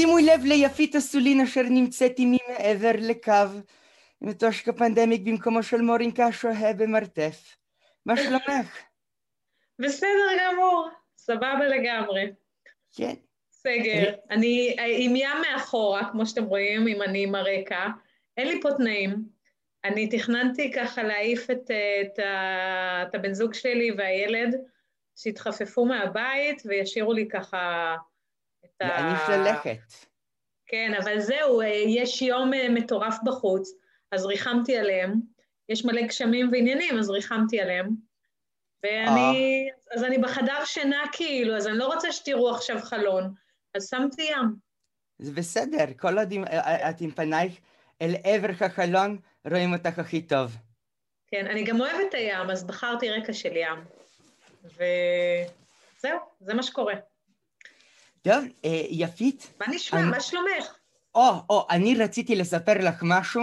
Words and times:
שימו 0.00 0.18
לב 0.18 0.44
ליפית 0.44 0.96
אסולין 0.96 1.40
אשר 1.40 1.62
נמצאת 1.62 2.18
עימי 2.18 2.38
מעבר 2.48 2.90
לקו, 2.98 3.32
מתושק 4.20 4.68
הפנדמיק 4.68 5.22
במקומו 5.24 5.62
של 5.62 5.80
מורינקה 5.80 6.32
שוהה 6.32 6.72
במרתף. 6.72 7.56
מה 8.06 8.16
שלומך? 8.16 8.86
בסדר 9.78 10.28
גמור, 10.40 10.88
סבבה 11.16 11.66
לגמרי. 11.66 12.30
כן. 12.96 13.14
סגר. 13.52 14.14
אני 14.30 14.76
עם 14.78 15.16
ים 15.16 15.36
מאחורה, 15.42 16.10
כמו 16.12 16.26
שאתם 16.26 16.44
רואים, 16.44 16.88
אם 16.88 17.02
אני 17.02 17.22
עם 17.22 17.34
הרקע. 17.34 17.86
אין 18.36 18.48
לי 18.48 18.60
פה 18.62 18.68
תנאים. 18.76 19.16
אני 19.84 20.08
תכננתי 20.08 20.72
ככה 20.72 21.02
להעיף 21.02 21.50
את, 21.50 21.70
את, 21.70 22.18
את 23.08 23.14
הבן 23.14 23.32
זוג 23.32 23.54
שלי 23.54 23.90
והילד, 23.98 24.54
שיתחפפו 25.16 25.84
מהבית 25.84 26.62
וישאירו 26.64 27.12
לי 27.12 27.28
ככה 27.28 27.96
ה... 28.82 28.88
להניף 28.88 29.28
ללכת. 29.28 29.92
כן, 30.66 30.92
אבל 31.02 31.20
זהו, 31.20 31.62
יש 31.86 32.22
יום 32.22 32.50
מטורף 32.70 33.16
בחוץ, 33.24 33.70
אז 34.12 34.26
ריחמתי 34.26 34.76
עליהם. 34.76 35.14
יש 35.68 35.84
מלא 35.84 36.02
גשמים 36.02 36.48
ועניינים, 36.52 36.98
אז 36.98 37.10
ריחמתי 37.10 37.60
עליהם. 37.60 37.88
ואני, 38.82 39.68
אה. 39.90 39.94
אז 39.96 40.04
אני 40.04 40.18
בחדר 40.18 40.64
שינה 40.64 41.02
כאילו, 41.12 41.56
אז 41.56 41.66
אני 41.66 41.78
לא 41.78 41.86
רוצה 41.86 42.12
שתראו 42.12 42.50
עכשיו 42.50 42.78
חלון, 42.82 43.34
אז 43.74 43.88
שמתי 43.88 44.22
ים. 44.22 44.54
זה 45.18 45.32
בסדר, 45.32 45.84
כל 45.96 46.18
עוד 46.18 46.32
את 46.90 47.00
עם 47.00 47.10
פנייך 47.10 47.58
אל 48.02 48.14
עבר 48.24 48.64
החלון, 48.64 49.18
רואים 49.50 49.72
אותך 49.72 49.98
הכי 49.98 50.22
טוב. 50.22 50.56
כן, 51.26 51.46
אני 51.46 51.64
גם 51.64 51.80
אוהבת 51.80 52.00
את 52.08 52.14
הים, 52.14 52.50
אז 52.50 52.64
בחרתי 52.64 53.10
רקע 53.10 53.32
של 53.32 53.56
ים. 53.56 53.78
וזהו, 54.64 56.18
זה 56.40 56.54
מה 56.54 56.62
שקורה. 56.62 56.94
טוב, 58.22 58.44
אה, 58.64 58.82
יפית. 58.90 59.54
מה 59.60 59.66
נשמע? 59.74 60.00
אני... 60.00 60.10
מה 60.10 60.20
שלומך? 60.20 60.78
או, 61.14 61.30
או, 61.50 61.66
אני 61.70 61.94
רציתי 61.94 62.36
לספר 62.36 62.78
לך 62.78 63.02
משהו, 63.02 63.42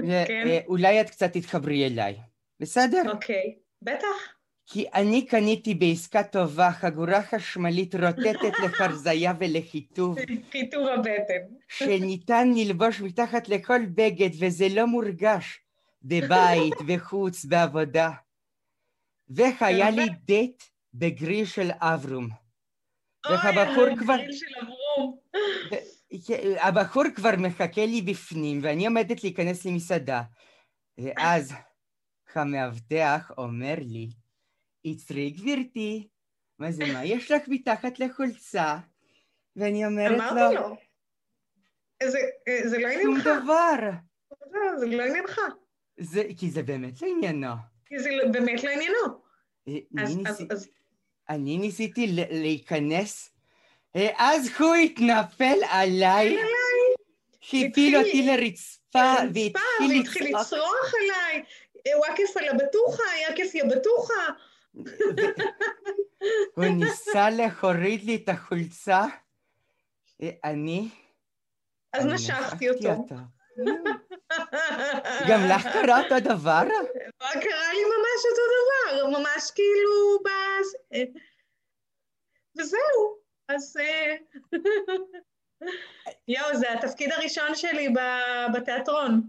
כן. 0.00 0.44
ואולי 0.48 1.00
את 1.00 1.10
קצת 1.10 1.32
תתחברי 1.32 1.86
אליי. 1.86 2.16
בסדר? 2.60 3.02
אוקיי, 3.12 3.54
בטח. 3.82 4.36
כי 4.66 4.86
אני 4.94 5.26
קניתי 5.26 5.74
בעסקה 5.74 6.22
טובה 6.22 6.72
חגורה 6.72 7.22
חשמלית 7.22 7.94
רוטטת 7.94 8.58
לחרזיה 8.64 9.32
ולחיטוב. 9.40 10.18
חיטוב 10.50 10.88
הבטן. 10.88 11.54
שניתן 11.68 12.48
ללבוש 12.56 13.00
מתחת 13.00 13.48
לכל 13.48 13.80
בגד 13.94 14.30
וזה 14.38 14.66
לא 14.70 14.86
מורגש 14.86 15.60
בבית, 16.02 16.74
בחוץ, 16.88 17.44
בעבודה. 17.44 18.10
והיה 19.28 19.90
לי 19.90 20.06
דייט 20.24 20.62
בגריל 20.94 21.44
של 21.44 21.70
אברום. 21.80 22.45
הגריל 23.34 24.32
של 24.32 24.46
אברום. 24.62 25.18
הבחור 26.60 27.04
כבר 27.16 27.30
מחכה 27.38 27.86
לי 27.86 28.02
בפנים 28.02 28.60
ואני 28.62 28.86
עומדת 28.86 29.24
להיכנס 29.24 29.64
למסעדה. 29.66 30.22
ואז 30.98 31.52
המאבטח 32.34 33.30
אומר 33.38 33.74
לי, 33.80 34.08
עצרי 34.86 35.30
גברתי, 35.30 36.08
מה 36.58 36.72
זה, 36.72 36.84
מה 36.92 37.04
יש 37.04 37.30
לך 37.30 37.42
מתחת 37.48 37.98
לחולצה? 37.98 38.78
ואני 39.56 39.86
אומרת 39.86 40.10
לו... 40.10 40.16
אמרתי 40.16 40.54
לו. 40.54 40.76
זה 42.70 42.78
לא 42.78 42.86
עניינך. 42.86 43.02
שום 43.02 43.18
דבר. 43.20 43.90
לא, 44.52 44.78
זה 44.78 44.86
לא 44.86 45.02
עניינך. 45.02 45.40
זה, 45.98 46.22
כי 46.38 46.50
זה 46.50 46.62
באמת 46.62 47.02
לא 47.02 47.08
עניינו. 47.08 47.54
כי 47.84 47.98
זה 47.98 48.10
באמת 48.32 48.64
לא 48.64 48.70
עניינו. 48.70 48.98
אה, 49.68 49.74
אז... 50.50 50.68
אני 51.28 51.58
ניסיתי 51.58 52.06
להיכנס, 52.30 53.30
אז 54.16 54.50
הוא 54.58 54.74
התנפל 54.74 55.58
עליי, 55.70 56.38
הפיל 57.42 57.96
אותי 57.96 58.26
לרצפה 58.26 59.14
והתחיל 59.34 60.36
לצרוח. 60.36 60.92
עליי, 60.94 61.42
וואקף 61.96 62.36
על 62.36 62.48
הבטוחה, 62.48 63.02
יאקף 63.28 63.54
יא 63.54 63.64
בטוחה. 63.64 64.14
הוא 66.56 66.64
ניסה 66.64 67.30
להוריד 67.30 68.04
לי 68.04 68.14
את 68.16 68.28
החולצה, 68.28 69.04
אני... 70.44 70.88
אז 71.92 72.06
משכתי 72.06 72.70
אותו. 72.70 73.04
גם 75.28 75.40
לך 75.50 75.66
קרה 75.72 76.02
אותו 76.02 76.20
דבר? 76.20 76.62
קרה 77.18 77.72
לי 77.72 77.84
ממש 77.84 78.20
אותו 78.30 78.42
דבר, 78.56 79.18
ממש 79.18 79.50
כאילו 79.54 80.18
ב... 80.24 80.28
וזהו, 82.58 83.16
אז... 83.48 83.76
אה, 83.80 84.14
יואו, 86.28 86.56
זה 86.56 86.72
התפקיד 86.72 87.12
הראשון 87.12 87.54
שלי 87.54 87.88
בתיאטרון. 88.54 89.22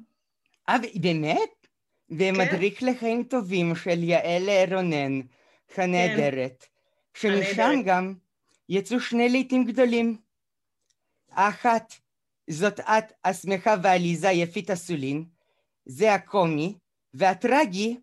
אה, 0.69 0.75
באמת? 0.95 1.67
ומדריך 2.09 2.79
כן. 2.79 2.85
לחיים 2.85 3.23
טובים 3.23 3.75
של 3.75 4.03
יעל 4.03 4.49
רונן, 4.73 5.21
הנהדרת, 5.77 6.65
כן. 7.13 7.19
שמשם 7.19 7.81
גם 7.85 8.13
יצאו 8.69 8.99
שני 8.99 9.29
לעיתים 9.29 9.63
גדולים. 9.63 10.17
האחת, 11.31 11.93
זאת 12.49 12.79
את, 12.79 13.11
השמחה 13.25 13.75
ועליזה 13.83 14.29
יפית 14.29 14.71
אסולין, 14.71 15.25
זה 15.85 16.13
הקומי, 16.13 16.73
והטרגי, 17.13 17.97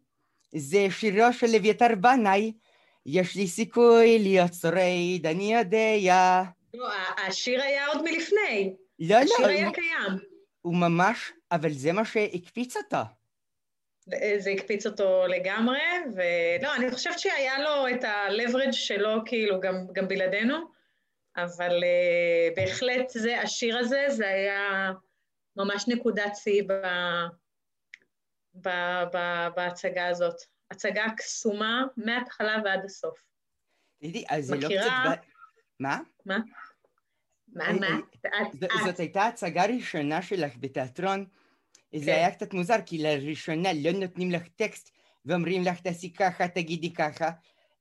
זה 0.55 0.87
שירו 0.91 1.33
של 1.33 1.55
אביתר 1.57 1.95
בנאי, 2.01 2.53
יש 3.07 3.37
לי 3.37 3.47
סיכוי 3.47 4.19
להיות 4.19 4.55
שורד, 4.55 5.27
אני 5.27 5.55
יודע. 5.55 6.43
לא, 6.75 6.89
השיר 7.27 7.63
היה 7.63 7.87
עוד 7.87 8.03
מלפני. 8.03 8.75
לא, 8.99 9.15
השיר 9.15 9.37
לא. 9.39 9.45
השיר 9.45 9.47
היה 9.47 9.71
קיים. 9.73 10.19
הוא 10.63 10.75
ממש, 10.75 11.33
אבל 11.53 11.73
זה 11.73 11.93
מה 11.93 12.05
שהקפיץ 12.05 12.77
אותו. 12.77 12.97
זה 14.39 14.51
הקפיץ 14.51 14.87
אותו 14.87 15.27
לגמרי, 15.27 15.79
ולא, 16.15 16.75
אני 16.75 16.91
חושבת 16.91 17.19
שהיה 17.19 17.59
לו 17.59 17.89
את 17.89 18.05
ה-leverage 18.05 18.73
שלו, 18.73 19.23
כאילו, 19.27 19.61
גם, 19.61 19.75
גם 19.93 20.09
בלעדינו, 20.09 20.57
אבל 21.37 21.81
uh, 21.83 22.55
בהחלט 22.57 23.11
זה, 23.11 23.41
השיר 23.41 23.79
הזה, 23.79 24.05
זה 24.09 24.29
היה 24.29 24.93
ממש 25.57 25.89
נקודת 25.89 26.37
שיא 26.37 26.63
ב, 26.63 26.73
ב, 28.55 28.69
ב, 29.15 29.49
בהצגה 29.57 30.07
הזאת. 30.07 30.37
הצגה 30.71 31.05
קסומה 31.17 31.85
מההתחלה 31.97 32.57
ועד 32.65 32.85
הסוף. 32.85 33.19
תגידי, 33.99 34.25
אז 34.29 34.47
זה 34.47 34.57
לא 34.57 34.69
קצת... 34.69 35.25
מה? 35.81 35.99
מה? 36.27 36.39
מה, 37.49 37.73
מה? 37.73 37.99
זאת 38.85 38.99
הייתה 38.99 39.27
הצגה 39.27 39.67
ראשונה 39.67 40.23
שלך 40.23 40.53
בתיאטרון. 40.61 41.27
זה 41.95 42.07
כן. 42.07 42.13
היה 42.13 42.31
קצת 42.31 42.55
מוזר, 42.55 42.77
כי 42.87 42.99
לראשונה 42.99 43.69
לא 43.73 43.93
נותנים 43.93 44.31
לך 44.31 44.43
טקסט 44.57 44.91
ואומרים 45.25 45.63
לך 45.63 45.81
תעשי 45.81 46.13
ככה, 46.13 46.49
תגידי 46.49 46.95
ככה, 46.95 47.31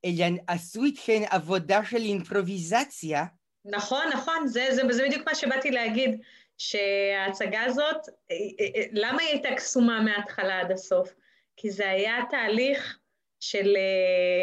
אלא 0.06 0.26
עשו 0.48 0.84
איתכן 0.84 1.22
עבודה 1.30 1.86
של 1.86 1.98
אימפרוביזציה. 1.98 3.26
נכון, 3.66 4.06
נכון, 4.14 4.48
זה, 4.48 4.68
זה, 4.72 4.82
זה 4.90 5.04
בדיוק 5.04 5.28
מה 5.28 5.36
שבאתי 5.36 5.72
להגיד, 5.72 6.22
שההצגה 6.58 7.64
הזאת, 7.64 8.10
אה, 8.32 8.36
אה, 8.60 8.66
אה, 8.76 8.86
למה 8.92 9.22
היא 9.22 9.30
הייתה 9.30 9.56
קסומה 9.56 10.02
מההתחלה 10.02 10.60
עד 10.60 10.72
הסוף? 10.72 11.14
כי 11.58 11.72
זה 11.72 11.90
היה 11.90 12.16
תהליך 12.30 12.98
של, 13.40 13.76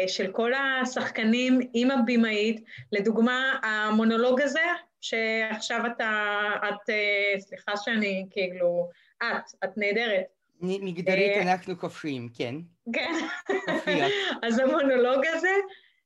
של 0.07 0.31
כל 0.31 0.51
השחקנים 0.53 1.59
עם 1.73 1.91
הבמאית, 1.91 2.63
לדוגמה, 2.91 3.59
המונולוג 3.63 4.41
הזה, 4.41 4.65
שעכשיו 5.01 5.81
אתה, 5.85 6.35
את, 6.69 6.93
סליחה 7.39 7.71
שאני 7.77 8.25
כאילו, 8.29 8.89
את, 9.17 9.63
את 9.63 9.77
נהדרת. 9.77 10.25
מגדרית 10.61 11.37
אנחנו 11.37 11.79
כופרים, 11.79 12.29
כן. 12.33 12.55
כן. 12.93 13.13
אז 14.43 14.59
המונולוג 14.59 15.25
הזה, 15.25 15.49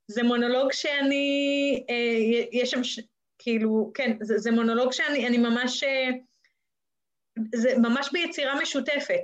זה 0.07 0.23
מונולוג 0.23 0.71
שאני, 0.71 1.85
יש 2.51 2.71
שם, 2.71 2.81
כאילו, 3.39 3.91
כן, 3.93 4.17
זה, 4.21 4.37
זה 4.37 4.51
מונולוג 4.51 4.91
שאני 4.91 5.37
ממש, 5.37 5.83
זה 7.55 7.77
ממש 7.77 8.09
ביצירה 8.11 8.61
משותפת, 8.61 9.21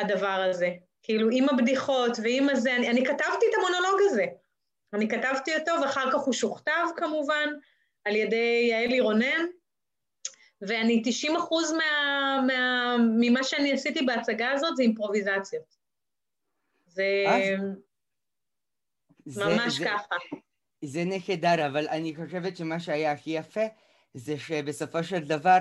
הדבר 0.00 0.44
הזה. 0.50 0.70
כאילו, 1.02 1.28
עם 1.32 1.48
הבדיחות 1.48 2.16
ועם 2.22 2.48
הזה, 2.48 2.76
אני, 2.76 2.90
אני 2.90 3.04
כתבתי 3.04 3.46
את 3.46 3.54
המונולוג 3.58 4.00
הזה. 4.04 4.26
אני 4.92 5.08
כתבתי 5.08 5.56
אותו, 5.56 5.72
ואחר 5.82 6.12
כך 6.12 6.18
הוא 6.18 6.34
שוכתב 6.34 6.86
כמובן 6.96 7.48
על 8.04 8.16
ידי 8.16 8.66
יעלי 8.70 9.00
רונן, 9.00 9.46
ואני 10.60 11.02
90 11.04 11.36
אחוז 11.36 11.72
מה, 11.72 12.40
מה, 12.46 12.96
ממה 13.20 13.44
שאני 13.44 13.72
עשיתי 13.72 14.02
בהצגה 14.02 14.52
הזאת 14.52 14.76
זה 14.76 14.82
אימפרוביזציות. 14.82 15.76
זה 16.86 17.24
ממש 19.26 19.78
זה, 19.78 19.84
ככה. 19.84 20.14
זה 20.82 21.04
נהדר, 21.04 21.66
אבל 21.66 21.88
אני 21.88 22.14
חושבת 22.16 22.56
שמה 22.56 22.80
שהיה 22.80 23.12
הכי 23.12 23.30
יפה 23.30 23.64
זה 24.14 24.38
שבסופו 24.38 25.04
של 25.04 25.18
דבר 25.18 25.58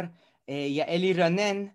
אה, 0.50 0.54
יעלי 0.54 1.14
רונן 1.14 1.66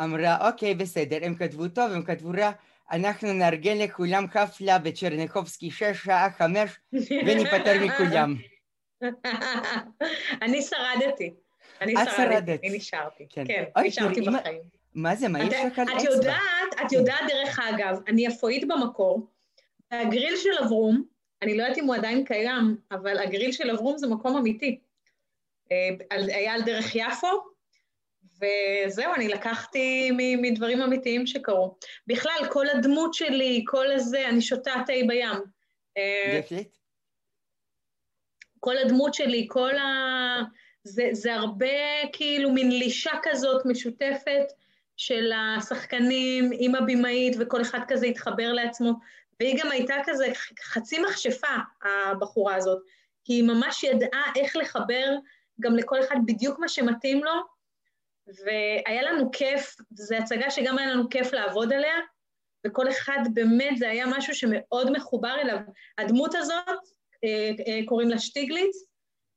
אמרה, 0.00 0.48
אוקיי, 0.48 0.74
בסדר, 0.74 1.18
הם 1.22 1.34
כתבו 1.34 1.68
טוב, 1.68 1.92
הם 1.92 2.02
כתבו 2.02 2.30
רע, 2.30 2.50
אנחנו 2.92 3.32
נארגן 3.32 3.78
לכולם 3.78 4.26
חפלה 4.28 4.78
בצ'רניחובסקי 4.78 5.70
שש, 5.70 6.04
שעה 6.04 6.30
חמש, 6.30 6.70
וניפטר 7.26 7.84
מכולם. 7.84 8.36
אני 10.42 10.62
שרדתי. 10.62 11.34
אני 11.80 11.94
שרדתי, 12.16 12.68
אני 12.68 12.76
נשארתי. 12.76 13.26
כן, 13.30 13.44
כן 13.46 13.64
נשארתי 13.84 14.20
בחיים. 14.20 14.60
מה 14.94 15.16
זה, 15.16 15.28
מה 15.28 15.44
יש 15.44 15.54
לך 15.66 15.78
על 15.78 15.88
אצבע? 15.88 15.98
את 15.98 16.04
יודעת, 16.04 16.86
את 16.86 16.92
יודעת 16.92 17.20
דרך 17.28 17.58
אגב, 17.58 17.98
אני 18.08 18.28
אפואית 18.28 18.68
במקור, 18.68 19.26
והגריל 19.90 20.36
של 20.36 20.64
אברום, 20.64 21.04
אני 21.44 21.56
לא 21.56 21.62
יודעת 21.62 21.78
אם 21.78 21.84
הוא 21.84 21.94
עדיין 21.94 22.24
קיים, 22.24 22.76
אבל 22.90 23.18
הגריל 23.18 23.52
של 23.52 23.70
אברום 23.70 23.98
זה 23.98 24.06
מקום 24.06 24.36
אמיתי. 24.36 24.78
אה, 25.72 25.88
היה 26.10 26.54
על 26.54 26.62
דרך 26.62 26.94
יפו, 26.94 27.28
וזהו, 28.36 29.14
אני 29.14 29.28
לקחתי 29.28 30.10
מדברים 30.42 30.82
אמיתיים 30.82 31.26
שקרו. 31.26 31.76
בכלל, 32.06 32.48
כל 32.50 32.68
הדמות 32.68 33.14
שלי, 33.14 33.64
כל 33.66 33.92
הזה, 33.92 34.28
אני 34.28 34.40
שותה 34.40 34.74
תה 34.86 34.92
בים. 35.08 35.38
אה, 35.96 36.40
כל 38.60 38.78
הדמות 38.78 39.14
שלי, 39.14 39.46
כל 39.50 39.78
ה... 39.78 39.84
זה, 40.84 41.08
זה 41.12 41.34
הרבה 41.34 41.66
כאילו 42.12 42.50
מין 42.50 42.70
לישה 42.70 43.12
כזאת 43.22 43.66
משותפת 43.66 44.52
של 44.96 45.32
השחקנים 45.32 46.50
עם 46.58 46.74
הבמאית, 46.74 47.36
וכל 47.40 47.62
אחד 47.62 47.80
כזה 47.88 48.06
התחבר 48.06 48.52
לעצמו. 48.52 48.92
והיא 49.40 49.58
גם 49.62 49.70
הייתה 49.70 49.94
כזה 50.04 50.26
חצי 50.64 50.98
מכשפה, 50.98 51.56
הבחורה 51.82 52.54
הזאת, 52.54 52.82
היא 53.28 53.44
ממש 53.44 53.84
ידעה 53.84 54.32
איך 54.36 54.56
לחבר 54.56 55.06
גם 55.60 55.76
לכל 55.76 56.00
אחד 56.00 56.16
בדיוק 56.26 56.58
מה 56.58 56.68
שמתאים 56.68 57.24
לו, 57.24 57.32
והיה 58.26 59.02
לנו 59.02 59.30
כיף, 59.32 59.76
זו 59.90 60.16
הצגה 60.16 60.50
שגם 60.50 60.78
היה 60.78 60.88
לנו 60.88 61.08
כיף 61.08 61.32
לעבוד 61.32 61.72
עליה, 61.72 61.94
וכל 62.66 62.88
אחד 62.88 63.18
באמת, 63.34 63.78
זה 63.78 63.88
היה 63.88 64.06
משהו 64.06 64.34
שמאוד 64.34 64.90
מחובר 64.90 65.36
אליו. 65.40 65.58
הדמות 65.98 66.34
הזאת, 66.34 66.68
אה, 67.24 67.50
אה, 67.68 67.80
קוראים 67.86 68.08
לה 68.08 68.18
שטיגליץ, 68.18 68.76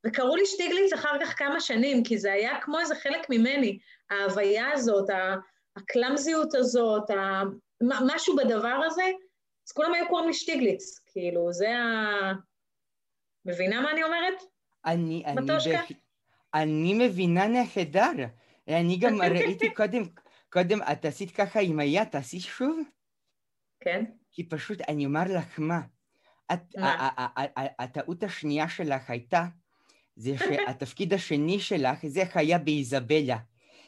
וקראו 0.05 0.35
לי 0.35 0.45
שטיגליץ 0.45 0.93
אחר 0.93 1.17
כך 1.21 1.37
כמה 1.37 1.59
שנים, 1.59 2.03
כי 2.03 2.17
זה 2.17 2.33
היה 2.33 2.61
כמו 2.61 2.79
איזה 2.79 2.95
חלק 2.95 3.29
ממני, 3.29 3.79
ההוויה 4.09 4.71
הזאת, 4.73 5.09
הקלאמזיות 5.75 6.55
הזאת, 6.55 7.03
משהו 7.81 8.35
בדבר 8.35 8.79
הזה, 8.85 9.03
אז 9.67 9.71
כולם 9.71 9.93
היו 9.93 10.07
קוראים 10.07 10.27
לי 10.27 10.33
שטיגליץ, 10.33 10.99
כאילו, 11.05 11.53
זה 11.53 11.77
ה... 11.77 12.33
מבינה 13.45 13.81
מה 13.81 13.91
אני 13.91 14.03
אומרת? 14.03 14.33
אני, 14.85 15.23
אני, 15.25 15.45
בח... 15.45 15.91
אני 16.53 16.93
מבינה 16.93 17.47
נהדר. 17.47 18.25
אני 18.67 18.97
גם 18.97 19.21
ראיתי 19.31 19.73
קודם, 19.73 20.03
קודם 20.49 20.81
את 20.81 21.05
עשית 21.05 21.31
ככה 21.31 21.59
עם 21.59 21.79
היד, 21.79 22.03
תעשי 22.03 22.39
שוב? 22.39 22.79
כן. 23.79 24.05
כי 24.31 24.49
פשוט, 24.49 24.81
אני 24.87 25.05
אומר 25.05 25.23
לך 25.37 25.59
מה, 25.59 25.81
את, 26.53 26.61
הטעות 27.79 28.23
השנייה 28.23 28.69
שלך 28.69 29.09
הייתה, 29.09 29.45
זה 30.15 30.37
שהתפקיד 30.45 31.13
השני 31.13 31.59
שלך, 31.59 32.05
זה 32.07 32.23
היה 32.33 32.57
באיזבלה. 32.57 33.37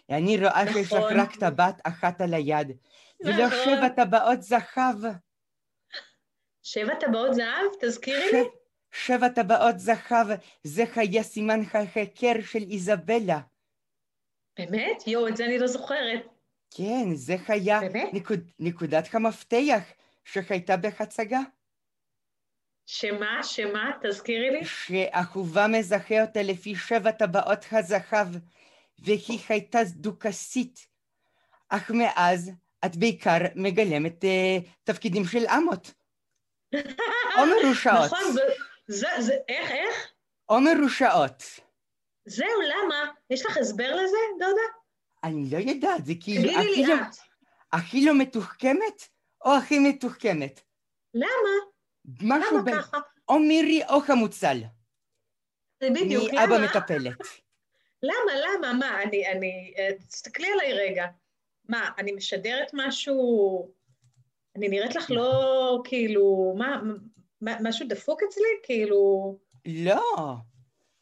אני 0.10 0.38
רואה 0.38 0.74
שיש 0.74 0.94
לך 0.94 1.00
נכון. 1.00 1.20
רק 1.20 1.36
טבעת 1.36 1.82
אחת 1.84 2.22
על 2.22 2.34
היד, 2.34 2.72
ולא 3.26 3.46
נכון. 3.46 3.60
שבע 3.66 3.90
טבעות 3.90 4.42
זהב. 4.42 5.29
שבע 6.64 6.96
טבעות 6.96 7.34
זהב? 7.34 7.66
תזכירי 7.82 8.32
לי. 8.32 8.44
שבע 8.92 9.30
טבעות 9.30 9.80
זהב, 9.80 10.28
זה 10.64 10.84
היה 10.96 11.24
סימן 11.24 11.62
החקר 11.62 12.34
של 12.42 12.64
איזבלה. 12.72 13.40
באמת? 14.60 15.08
יואו, 15.08 15.28
את 15.28 15.38
זה 15.38 15.46
אני 15.46 15.60
לא 15.60 15.68
זוכרת. 15.68 16.28
כן, 16.72 17.16
זה 17.16 17.36
היה 17.48 17.80
נקוד, 18.14 18.40
נקודת 18.60 19.16
המפתח 19.16 19.84
שהייתה 20.26 20.78
בהצגה. 20.78 21.40
שמה? 22.86 23.44
שמה? 23.44 23.92
תזכירי 24.04 24.50
לי. 24.50 24.66
שאהובה 24.66 25.68
מזכה 25.68 26.22
אותה 26.22 26.42
לפי 26.42 26.76
שבע 26.76 27.12
טבעות 27.12 27.66
הזהב, 27.72 28.28
והיא 29.00 29.40
הייתה 29.50 29.80
דוכסית. 29.92 30.88
אך 31.70 31.92
מאז 31.92 32.52
את 32.86 32.96
בעיקר 32.96 33.38
מגלמת 33.56 34.24
uh, 34.24 34.68
תפקידים 34.84 35.26
של 35.26 35.46
אמות. 35.58 35.94
או 37.38 37.46
מרושעות. 37.46 38.06
נכון, 38.12 38.36
זה, 38.88 39.08
זה, 39.20 39.34
איך, 39.50 39.72
איך? 39.72 40.12
או 40.50 40.62
מרושעות. 40.62 41.44
זהו, 42.26 42.62
למה? 42.62 43.12
יש 43.30 43.46
לך 43.46 43.58
הסבר 43.58 43.96
לזה, 43.96 44.18
דודה? 44.40 44.62
אני 45.24 45.50
לא 45.52 45.58
יודעת, 45.58 46.06
זה 46.06 46.14
כאילו... 46.22 46.44
תגידי 46.44 46.76
לי 46.76 46.86
לא, 46.86 46.96
את. 46.96 47.16
הכי 47.74 48.06
לא 48.06 48.18
מתוחכמת, 48.18 49.08
או 49.46 49.56
הכי 49.56 49.80
מתוחכמת? 49.80 50.62
למה? 51.14 51.50
משהו 52.22 52.58
למה 52.58 52.72
ב... 52.72 52.72
ככה? 52.72 52.98
או 53.30 53.40
מירי 53.40 53.82
או 53.90 54.02
חמוצל. 54.02 54.58
זה 55.84 55.90
בדיוק, 55.90 56.34
למה? 56.34 56.48
מאבא 56.48 56.66
מטפלת. 56.66 57.18
למה, 58.04 58.32
למה? 58.46 58.74
מה, 58.74 59.04
אני, 59.04 59.28
אני... 59.28 59.74
אה, 59.78 59.90
תסתכלי 60.08 60.48
עליי 60.52 60.74
רגע. 60.74 61.06
מה, 61.70 61.90
אני 61.98 62.12
משדרת 62.12 62.72
משהו... 62.74 63.79
אני 64.56 64.68
נראית 64.68 64.96
לך 64.96 65.12
לא, 65.12 65.82
כאילו, 65.84 66.56
מה, 66.58 66.82
משהו 67.42 67.88
דפוק 67.88 68.24
אצלי? 68.30 68.48
כאילו... 68.64 69.36
לא. 69.66 70.36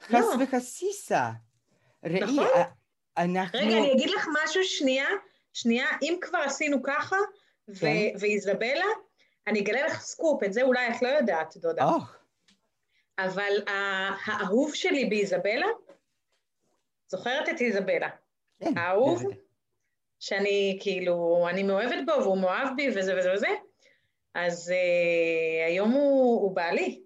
חס 0.02 0.12
לא. 0.12 0.44
וחסיסה. 0.44 1.32
ראי, 2.04 2.20
נכון? 2.20 2.48
אנחנו... 3.18 3.60
רגע, 3.60 3.78
אני 3.78 3.94
אגיד 3.94 4.10
לך 4.10 4.28
משהו 4.44 4.64
שנייה, 4.64 5.08
שנייה, 5.54 5.88
אם 6.02 6.18
כבר 6.22 6.40
עשינו 6.40 6.84
ככה, 6.84 7.16
כן. 7.80 8.18
ואיזבלה, 8.20 8.86
אני 9.48 9.60
אגלה 9.60 9.86
לך 9.88 10.02
סקופ, 10.02 10.44
את 10.44 10.54
זה 10.54 10.62
אולי 10.62 10.90
את 10.90 11.02
לא 11.02 11.08
יודעת, 11.08 11.58
דודה. 11.58 11.84
Oh. 11.84 12.02
אבל 13.20 13.52
האהוב 13.68 14.76
שלי 14.76 15.06
באיזבלה, 15.06 15.68
זוכרת 17.08 17.50
את 17.50 17.62
איזבלה? 17.62 18.10
כן. 18.60 18.78
האהוב, 18.78 19.24
שאני 20.20 20.78
כאילו, 20.82 21.48
אני 21.50 21.64
מאוהבת 21.64 22.06
בו 22.06 22.12
והוא 22.12 22.38
מאוהב 22.38 22.68
בי 22.76 22.90
וזה 22.90 23.20
וזה 23.20 23.34
וזה, 23.34 23.48
אז 24.34 24.74
uh, 24.74 25.68
היום 25.68 25.92
הוא, 25.92 26.42
הוא 26.42 26.56
בעלי, 26.56 27.02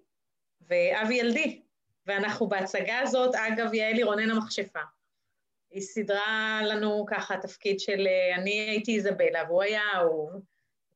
ואבי 0.60 1.14
ילדי. 1.14 1.62
ואנחנו 2.06 2.48
בהצגה 2.48 2.98
הזאת, 3.00 3.34
אגב, 3.34 3.74
יעלי 3.74 4.02
רונן 4.02 4.30
המכשפה. 4.30 4.80
היא 5.70 5.82
סידרה 5.82 6.60
לנו 6.64 7.06
ככה 7.08 7.36
תפקיד 7.36 7.80
של 7.80 8.06
אה, 8.06 8.36
אני 8.36 8.50
הייתי 8.50 8.96
איזבלה 8.96 9.44
והוא 9.48 9.62
היה 9.62 9.82
אהוב, 9.94 10.30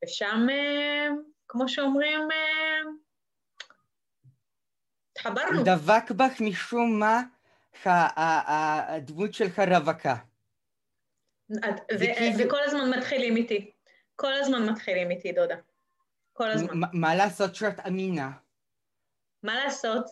ושם, 0.05 0.47
אה, 0.51 1.09
כמו 1.49 1.69
שאומרים, 1.69 2.21
אה, 2.33 2.91
התחברנו. 5.13 5.63
דבק 5.65 6.11
בך 6.11 6.41
משום 6.41 7.01
מה 7.01 7.23
הדמות 7.85 9.35
שלך 9.35 9.59
רווקה. 9.59 10.15
וכל 12.39 12.61
הזמן 12.65 12.91
מתחילים 12.99 13.37
איתי. 13.37 13.71
כל 14.17 14.33
הזמן 14.33 14.69
מתחילים 14.69 15.11
איתי, 15.11 15.33
דודה. 15.33 15.57
כל 16.33 16.51
הזמן. 16.51 16.81
מה 16.93 17.15
לעשות 17.15 17.55
שאת 17.55 17.87
אמינה? 17.87 18.31
מה 19.43 19.65
לעשות? 19.65 20.05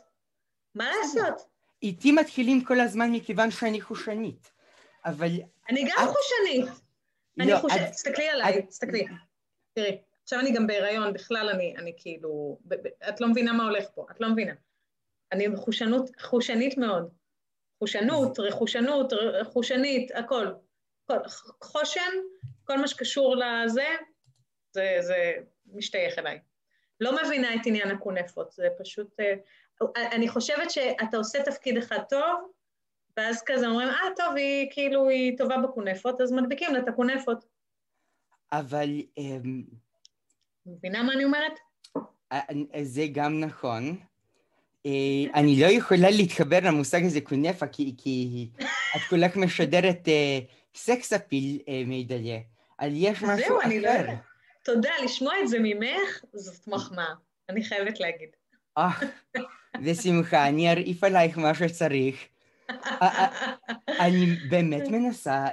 מה 0.74 0.90
לעשות? 0.90 1.48
איתי 1.82 2.12
מתחילים 2.12 2.64
כל 2.64 2.80
הזמן 2.80 3.12
מכיוון 3.12 3.50
שאני 3.50 3.80
חושנית, 3.80 4.50
אבל... 5.04 5.30
אני 5.70 5.84
גם 5.84 6.06
חושנית. 6.06 6.80
אני 7.40 7.50
לא, 7.50 7.56
חושנית, 7.56 7.90
תסתכלי 7.90 8.28
עליי, 8.28 8.62
תסתכלי. 8.62 9.06
תראי, 9.72 10.02
עכשיו 10.22 10.40
אני 10.40 10.52
גם 10.52 10.66
בהיריון, 10.66 11.12
בכלל 11.12 11.48
אני, 11.48 11.74
אני 11.76 11.92
כאילו... 11.96 12.58
את 13.08 13.20
לא 13.20 13.28
מבינה 13.28 13.52
מה 13.52 13.64
הולך 13.64 13.84
פה, 13.94 14.06
את 14.10 14.20
לא 14.20 14.28
מבינה. 14.28 14.52
אני 15.32 15.56
חושנות, 15.56 16.10
חושנית 16.20 16.78
מאוד. 16.78 17.08
חושנות, 17.78 18.38
רכושנות, 18.38 19.12
חושנית, 19.44 20.10
הכל. 20.14 20.46
חושן, 21.62 22.10
כל 22.64 22.78
מה 22.78 22.88
שקשור 22.88 23.36
לזה, 23.36 23.86
זה, 24.72 24.96
זה 25.00 25.32
משתייך 25.74 26.18
אליי. 26.18 26.38
לא 27.00 27.16
מבינה 27.24 27.54
את 27.54 27.60
עניין 27.66 27.90
הכונפות, 27.90 28.52
זה 28.52 28.68
פשוט... 28.78 29.20
אה, 29.20 30.12
אני 30.12 30.28
חושבת 30.28 30.70
שאתה 30.70 31.16
עושה 31.16 31.42
תפקיד 31.42 31.76
אחד 31.76 31.98
טוב, 32.08 32.50
ואז 33.16 33.42
כזה 33.46 33.66
אומרים, 33.66 33.88
אה, 33.88 34.08
טוב, 34.16 34.36
היא 34.36 34.68
כאילו, 34.70 35.08
היא 35.08 35.38
טובה 35.38 35.56
בכונפות, 35.58 36.20
אז 36.20 36.32
מדביקים 36.32 36.74
לה 36.74 36.78
את 36.78 36.88
הכונפות. 36.88 37.44
אבל... 38.52 38.88
אמ, 39.18 39.62
מבינה 40.66 41.02
מה 41.02 41.12
אני 41.12 41.24
אומרת? 41.24 41.52
אה, 42.32 42.40
זה 42.82 43.06
גם 43.12 43.40
נכון. 43.40 43.96
אה, 44.86 45.24
אני 45.34 45.60
לא 45.60 45.66
יכולה 45.66 46.10
להתחבר 46.10 46.58
למושג 46.62 47.04
הזה 47.04 47.20
כונפה, 47.20 47.66
כי, 47.66 47.94
כי 47.98 48.48
את 48.96 49.00
כולך 49.10 49.36
משדרת 49.36 50.08
אה, 50.08 50.38
סקס 50.74 51.12
אפיל 51.12 51.58
מידליה, 51.86 52.40
אבל 52.80 52.88
יש 52.92 53.22
משהו 53.22 53.36
זהו, 53.36 53.58
אחר. 53.58 53.66
אני 53.66 53.80
לא 53.80 53.88
יודעת. 53.88 54.18
תודה, 54.64 54.90
לשמוע 55.04 55.32
את 55.42 55.48
זה 55.48 55.58
ממך, 55.62 56.24
זאת 56.32 56.68
מחמאה, 56.68 57.14
אני 57.48 57.64
חייבת 57.64 58.00
להגיד. 58.00 58.28
אה, 58.78 58.88
בשמחה, 59.82 60.48
אני 60.48 60.70
ארעיף 60.70 61.04
עלייך 61.04 61.38
מה 61.38 61.54
שצריך. 61.54 62.16
אני 64.00 64.26
באמת 64.48 64.88
מנסה... 64.88 65.46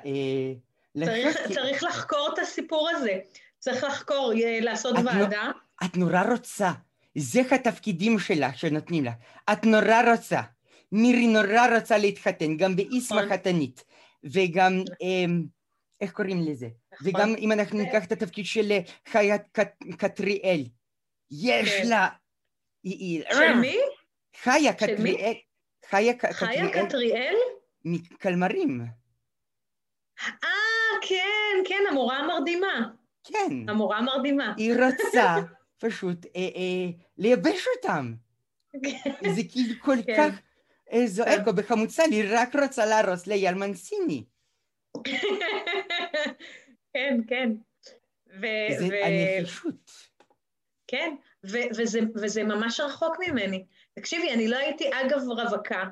צריך 1.54 1.84
לחקור 1.84 2.30
את 2.34 2.40
הסיפור 2.40 2.90
הזה. 2.90 3.20
צריך 3.60 3.84
לחקור, 3.84 4.32
לעשות 4.62 4.96
ועדה. 5.06 5.52
את 5.86 5.98
נורא 5.98 6.22
רוצה. 6.32 6.72
זה 7.16 7.42
התפקידים 7.52 8.20
שלך 8.20 8.58
שנותנים 8.58 9.06
לך. 9.06 9.14
את 9.52 9.66
נורא 9.66 10.02
רוצה. 10.12 10.42
מירי 10.92 11.28
נורא 11.28 11.68
רצה 11.76 11.98
להתחתן, 11.98 12.58
גם 12.58 12.76
באיסמה 12.76 13.22
נכון. 13.22 13.34
חתנית, 13.34 13.84
וגם, 14.24 14.74
אמ, 15.02 15.44
איך 16.02 16.12
קוראים 16.12 16.42
לזה? 16.46 16.68
נכון. 16.94 17.08
וגם 17.08 17.36
אם 17.38 17.52
אנחנו 17.52 17.78
ניקח 17.80 18.06
את 18.06 18.12
התפקיד 18.12 18.46
של 18.46 18.72
אה, 18.72 19.38
קט- 19.38 19.84
קטריאל, 19.98 20.64
יש 21.32 21.70
כן. 21.82 21.88
לה... 21.90 22.08
היא- 22.84 23.24
של 23.32 23.54
מי? 23.62 23.78
חיה? 24.42 24.74
קטריאל, 24.74 25.34
חיה 25.90 26.14
קטריאל? 26.14 27.36
מקלמרים, 27.86 28.82
אה, 30.22 30.50
כן, 31.02 31.64
כן, 31.68 31.84
המורה 31.90 32.18
המרדימה. 32.18 32.90
כן. 33.24 33.70
המורה 33.70 33.98
המרדימה. 33.98 34.54
היא 34.58 34.74
רוצה 34.74 35.36
פשוט 35.78 36.26
אה, 36.26 36.42
אה, 36.42 36.90
לייבש 37.18 37.66
אותם. 37.78 38.14
זה 39.36 39.42
כאילו 39.52 39.74
כל 39.82 39.96
כן. 40.06 40.14
כך 40.18 40.34
אה, 40.34 40.51
זועק, 41.06 41.40
כן. 41.40 41.48
או 41.48 41.56
בחמוצה, 41.56 42.04
היא 42.04 42.24
רק 42.30 42.56
רוצה 42.56 42.86
להרוס 42.86 43.28
לאייל 43.28 43.56
מנסיני. 43.56 44.24
כן, 46.94 47.20
כן. 47.28 47.52
ו- 48.42 48.80
זה 48.80 48.88
ו- 48.88 49.06
הנחישות. 49.06 49.92
כן, 50.88 51.16
ו- 51.46 51.70
וזה, 51.78 52.00
וזה 52.16 52.44
ממש 52.44 52.80
רחוק 52.80 53.16
ממני. 53.20 53.66
תקשיבי, 53.94 54.34
אני 54.34 54.48
לא 54.48 54.58
הייתי, 54.58 54.90
אגב, 54.94 55.22
רווקה. 55.28 55.84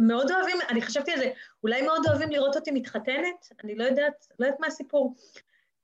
מאוד 0.00 0.30
אוהבים, 0.30 0.56
אני 0.68 0.82
חשבתי 0.82 1.12
על 1.12 1.18
זה, 1.18 1.30
אולי 1.62 1.82
מאוד 1.82 2.06
אוהבים 2.08 2.30
לראות 2.30 2.56
אותי 2.56 2.70
מתחתנת? 2.70 3.48
אני 3.64 3.74
לא 3.74 3.84
יודעת, 3.84 4.26
לא 4.38 4.46
יודעת 4.46 4.60
מה 4.60 4.66
הסיפור. 4.66 5.14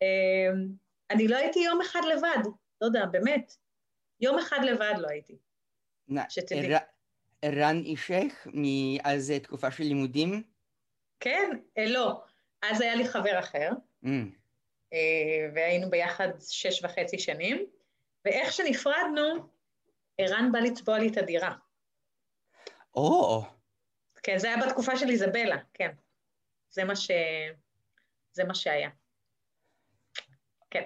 אמ, 0.02 0.68
אני 1.10 1.28
לא 1.28 1.36
הייתי 1.36 1.58
יום 1.60 1.80
אחד 1.80 2.00
לבד, 2.12 2.42
לא 2.80 2.86
יודע, 2.86 3.06
באמת. 3.06 3.52
יום 4.20 4.38
אחד 4.38 4.58
לבד 4.64 4.94
לא 4.98 5.08
הייתי. 5.08 5.36
שתדעי. 6.28 6.74
ערן 7.42 7.76
אישך 7.84 8.46
מאז 8.54 9.32
תקופה 9.42 9.70
של 9.70 9.84
לימודים? 9.84 10.42
כן, 11.20 11.50
אה, 11.78 11.84
לא. 11.86 12.22
אז 12.62 12.80
היה 12.80 12.94
לי 12.94 13.08
חבר 13.08 13.38
אחר, 13.38 13.70
אמ, 14.04 14.30
אה, 14.92 14.98
והיינו 15.54 15.90
ביחד 15.90 16.28
שש 16.48 16.84
וחצי 16.84 17.18
שנים, 17.18 17.66
ואיך 18.24 18.52
שנפרדנו, 18.52 19.48
ערן 20.18 20.52
בא 20.52 20.58
לצבוע 20.58 20.98
לי 20.98 21.08
את 21.08 21.16
הדירה. 21.16 21.54
או, 22.94 23.42
כן, 24.22 24.38
זה 24.38 24.46
היה 24.54 24.66
בתקופה 24.66 24.96
של 24.96 25.08
איזבלה, 25.08 25.56
כן. 25.74 25.90
זה 26.70 26.84
מה 26.84 26.96
ש... 26.96 27.10
זה 28.32 28.44
מה 28.44 28.54
שהיה. 28.54 28.90
כן. 30.70 30.82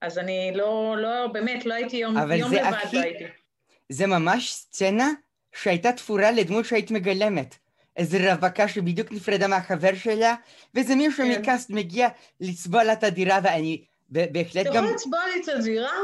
אז 0.00 0.18
אני 0.18 0.50
לא, 0.54 0.94
לא, 0.98 1.26
באמת, 1.32 1.66
לא 1.66 1.74
הייתי 1.74 1.96
יום, 1.96 2.14
יום 2.38 2.50
זה 2.50 2.56
לבד, 2.56 2.72
הכי- 2.72 2.96
לא 2.96 3.00
הייתי. 3.02 3.24
זה 3.88 4.06
ממש 4.06 4.52
סצנה 4.52 5.08
שהייתה 5.52 5.92
תפורה 5.92 6.30
לדמות 6.30 6.64
שהיית 6.64 6.90
מגלמת. 6.90 7.54
איזה 7.96 8.32
רווקה 8.32 8.68
שבדיוק 8.68 9.12
נפרדה 9.12 9.48
מהחבר 9.48 9.94
שלה, 9.94 10.34
ואיזה 10.74 10.94
מישהו 10.94 11.24
כן. 11.24 11.40
מקאסט 11.40 11.70
מגיע 11.70 12.08
לצבוע 12.40 12.84
לה 12.84 12.92
את 12.92 13.04
הדירה, 13.04 13.38
ואני 13.42 13.84
בהחלט 14.08 14.66
אתה 14.66 14.74
גם... 14.74 14.84
יכול 14.84 14.94
לצבוע 14.94 15.20
לי 15.34 15.42
את 15.42 15.48
הדירה? 15.48 15.98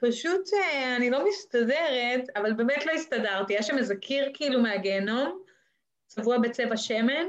פשוט 0.00 0.50
אה, 0.54 0.96
אני 0.96 1.10
לא 1.10 1.28
מסתדרת, 1.28 2.24
אבל 2.36 2.52
באמת 2.52 2.86
לא 2.86 2.92
הסתדרתי. 2.92 3.52
היה 3.52 3.62
שם 3.62 3.78
איזה 3.78 3.96
קיר 3.96 4.30
כאילו 4.34 4.60
מהגיהנום, 4.60 5.42
צבוע 6.06 6.38
בצבע 6.38 6.76
שמן, 6.76 7.26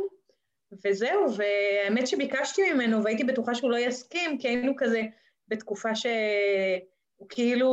וזהו, 0.85 1.25
והאמת 1.37 2.07
שביקשתי 2.07 2.73
ממנו, 2.73 3.03
והייתי 3.03 3.23
בטוחה 3.23 3.55
שהוא 3.55 3.71
לא 3.71 3.77
יסכים, 3.77 4.37
כי 4.37 4.47
היינו 4.47 4.73
כזה 4.77 5.01
בתקופה 5.47 5.95
שהוא 5.95 7.29
כאילו, 7.29 7.67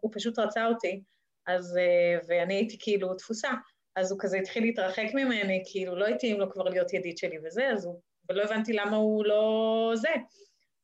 הוא 0.00 0.10
פשוט 0.12 0.38
רצה 0.38 0.66
אותי, 0.66 1.00
אז, 1.48 1.76
אה, 1.76 2.18
ואני 2.26 2.54
הייתי 2.54 2.76
כאילו 2.80 3.14
תפוסה, 3.14 3.50
אז 3.96 4.12
הוא 4.12 4.20
כזה 4.20 4.38
התחיל 4.38 4.62
להתרחק 4.62 5.06
ממני, 5.14 5.62
כאילו 5.66 5.96
לא 5.96 6.06
התאים 6.06 6.40
לו 6.40 6.50
כבר 6.50 6.64
להיות 6.64 6.92
ידיד 6.92 7.18
שלי 7.18 7.36
וזה, 7.44 7.68
אז 7.68 7.84
הוא, 7.84 8.00
ולא 8.28 8.42
הבנתי 8.42 8.72
למה 8.72 8.96
הוא 8.96 9.24
לא 9.24 9.92
זה. 9.94 10.14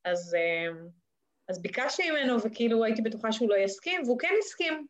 אז, 0.05 0.35
אה, 0.35 0.73
אז 1.49 1.63
ביקשתי 1.63 2.11
ממנו, 2.11 2.43
וכאילו 2.43 2.85
הייתי 2.85 3.03
בטוחה 3.03 3.33
שהוא 3.33 3.49
לא 3.49 3.57
יסכים, 3.57 4.03
והוא 4.05 4.19
כן 4.19 4.35
הסכים. 4.39 4.87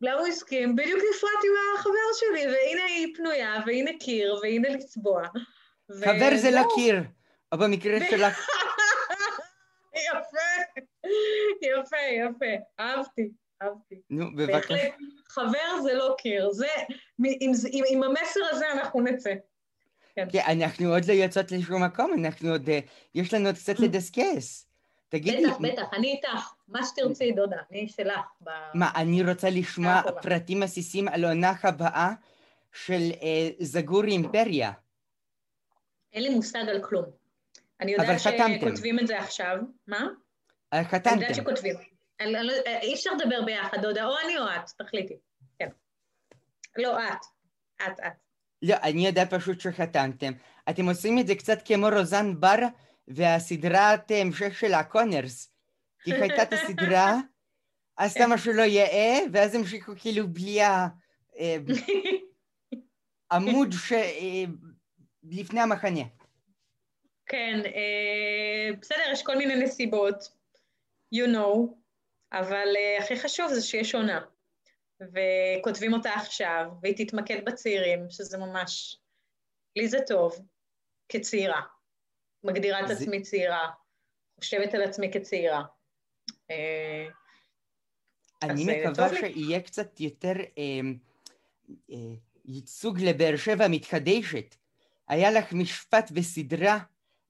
למה 0.00 0.20
הוא 0.20 0.26
הסכים? 0.26 0.76
בדיוק 0.76 0.98
נפרדתי 0.98 1.46
מהחבר 1.48 2.08
שלי, 2.14 2.46
והנה 2.46 2.84
היא 2.84 3.14
פנויה, 3.16 3.54
והנה 3.66 3.90
קיר, 4.00 4.38
והנה 4.42 4.68
לצבוע. 4.68 5.22
ו- 5.90 6.04
חבר 6.04 6.36
זה 6.36 6.50
זהו. 6.50 6.72
לקיר, 6.72 7.02
או 7.52 7.58
במקרה 7.58 7.98
שלך, 8.10 8.48
יפה, 9.94 10.38
יפה, 11.62 11.96
יפה. 11.96 12.64
אהבתי, 12.80 13.30
אהבתי. 13.62 13.94
נו, 14.10 14.36
בבקשה. 14.36 14.52
בהחלט, 14.58 14.94
חבר 15.28 15.80
זה 15.82 15.94
לא 15.94 16.14
קיר. 16.18 16.50
זה, 16.52 16.66
מ- 17.18 17.36
עם, 17.40 17.54
זה- 17.54 17.68
עם, 17.72 17.84
עם 17.90 18.02
המסר 18.02 18.40
הזה 18.50 18.72
אנחנו 18.72 19.00
נצא. 19.00 19.34
כן, 20.14 20.26
אנחנו 20.62 20.92
עוד 20.94 21.04
לא 21.04 21.12
יוצאות 21.12 21.52
לשום 21.52 21.84
מקום, 21.84 22.12
אנחנו 22.18 22.50
עוד... 22.50 22.68
אה, 22.68 22.78
יש 23.14 23.34
לנו 23.34 23.46
עוד 23.46 23.54
קצת 23.54 23.80
לדסקס. 23.80 24.68
תגידי, 25.08 25.46
בטח, 25.46 25.56
בטח, 25.60 25.82
אני 25.92 26.12
איתך. 26.12 26.52
מה 26.68 26.80
שתרצי, 26.86 27.32
דודה, 27.32 27.56
אני 27.70 27.88
שלך. 27.88 28.20
ב... 28.40 28.50
מה, 28.74 28.90
אני 28.96 29.22
רוצה 29.30 29.50
לשמוע. 29.50 30.02
פרטים 30.22 30.62
עסיסים 30.62 31.08
על 31.08 31.24
העונה 31.24 31.52
הבאה 31.62 32.12
של 32.72 33.00
אה, 33.22 33.48
זגור 33.60 34.04
אימפריה. 34.04 34.72
אין 36.12 36.22
לי 36.22 36.28
מושג 36.28 36.58
על 36.68 36.82
כלום. 36.82 37.04
אני 37.80 37.92
יודעת 37.92 38.18
חתמתם. 38.20 38.60
שכותבים 38.60 38.98
את 38.98 39.06
זה 39.06 39.18
עכשיו. 39.18 39.56
מה? 39.86 39.96
אה, 39.96 40.02
אני 40.72 40.80
יודעת 40.80 40.94
חתמתם. 41.06 41.34
שכותבים. 41.34 41.74
לא- 42.20 42.52
אי 42.82 42.94
אפשר 42.94 43.10
לדבר 43.14 43.42
ביחד, 43.44 43.78
דודה, 43.82 44.04
או 44.04 44.14
אני 44.24 44.38
או 44.38 44.44
את, 44.44 44.70
תחליטי. 44.78 45.16
כן. 45.58 45.68
לא, 46.76 46.98
את. 46.98 47.24
את, 47.82 48.00
את. 48.00 48.12
לא, 48.62 48.76
אני 48.82 49.06
יודע 49.06 49.24
פשוט 49.30 49.60
שחתמתם. 49.60 50.32
אתם 50.70 50.88
עושים 50.88 51.18
את 51.18 51.26
זה 51.26 51.34
קצת 51.34 51.58
כמו 51.64 51.86
רוזן 51.96 52.40
בר 52.40 52.58
והסדרת 53.08 54.10
המשך 54.10 54.58
של 54.58 54.74
הקונרס. 54.74 55.52
כי 56.04 56.14
הייתה 56.14 56.42
את 56.42 56.52
הסדרה, 56.52 57.16
עשתה 57.96 58.26
משהו 58.26 58.52
לא 58.52 58.62
יאה, 58.62 59.18
ואז 59.32 59.54
המשיכו 59.54 59.92
כאילו 59.96 60.28
בלי 60.28 60.58
העמוד 63.30 63.72
ש... 63.86 63.92
אה, 63.92 64.44
לפני 65.22 65.60
המחנה. 65.60 66.02
כן, 67.26 67.60
אה, 67.66 68.76
בסדר, 68.80 69.10
יש 69.12 69.22
כל 69.22 69.36
מיני 69.36 69.64
נסיבות, 69.64 70.28
you 71.14 71.26
know, 71.26 71.74
אבל 72.32 72.68
אה, 72.76 73.04
הכי 73.04 73.16
חשוב 73.20 73.48
זה 73.54 73.62
שיש 73.62 73.94
עונה. 73.94 74.20
וכותבים 75.00 75.92
אותה 75.92 76.10
עכשיו, 76.14 76.64
והיא 76.82 77.06
תתמקד 77.06 77.44
בצעירים, 77.44 78.10
שזה 78.10 78.38
ממש... 78.38 78.96
לי 79.76 79.88
זה 79.88 79.98
טוב, 80.06 80.46
כצעירה. 81.08 81.60
מגדירה 82.44 82.80
את 82.80 82.88
זה- 82.88 82.94
עצמי 82.94 83.22
צעירה, 83.22 83.70
חושבת 84.40 84.74
על 84.74 84.82
עצמי 84.82 85.12
כצעירה. 85.12 85.62
אה, 86.50 87.06
אני 88.42 88.68
אה, 88.68 88.90
מקווה. 88.90 89.08
שיהיה 89.20 89.60
קצת 89.60 90.00
יותר 90.00 90.32
אה, 90.58 90.80
אה, 91.90 91.96
ייצוג 92.44 93.00
לבאר 93.00 93.36
שבע 93.36 93.64
המתחדשת. 93.64 94.54
היה 95.08 95.30
לך 95.30 95.52
משפט 95.52 96.10
בסדרה 96.10 96.78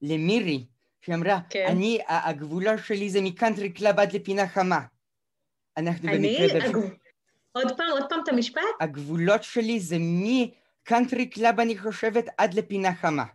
למירי, 0.01 0.65
שאמרה, 1.01 1.39
כן. 1.49 1.65
אני, 1.69 1.99
ה- 2.07 2.29
הגבולות 2.29 2.79
שלי 2.83 3.09
זה 3.09 3.19
מקאנטרי 3.21 3.69
קלאב 3.73 3.99
עד 3.99 4.13
לפינה 4.15 4.47
חמה. 4.47 4.79
אנחנו 5.77 6.09
אני, 6.09 6.37
במקרה, 6.39 6.67
הגב- 6.67 6.89
עוד 7.51 7.77
פעם, 7.77 7.91
עוד 7.91 8.03
פעם 8.09 8.19
את 8.23 8.27
המשפט? 8.27 8.61
הגבולות 8.79 9.43
שלי 9.43 9.79
זה 9.79 9.95
מקאנטרי 9.99 11.29
קלאב, 11.29 11.59
אני 11.59 11.77
חושבת, 11.77 12.25
עד 12.37 12.53
לפינה 12.53 12.95
חמה. 12.95 13.25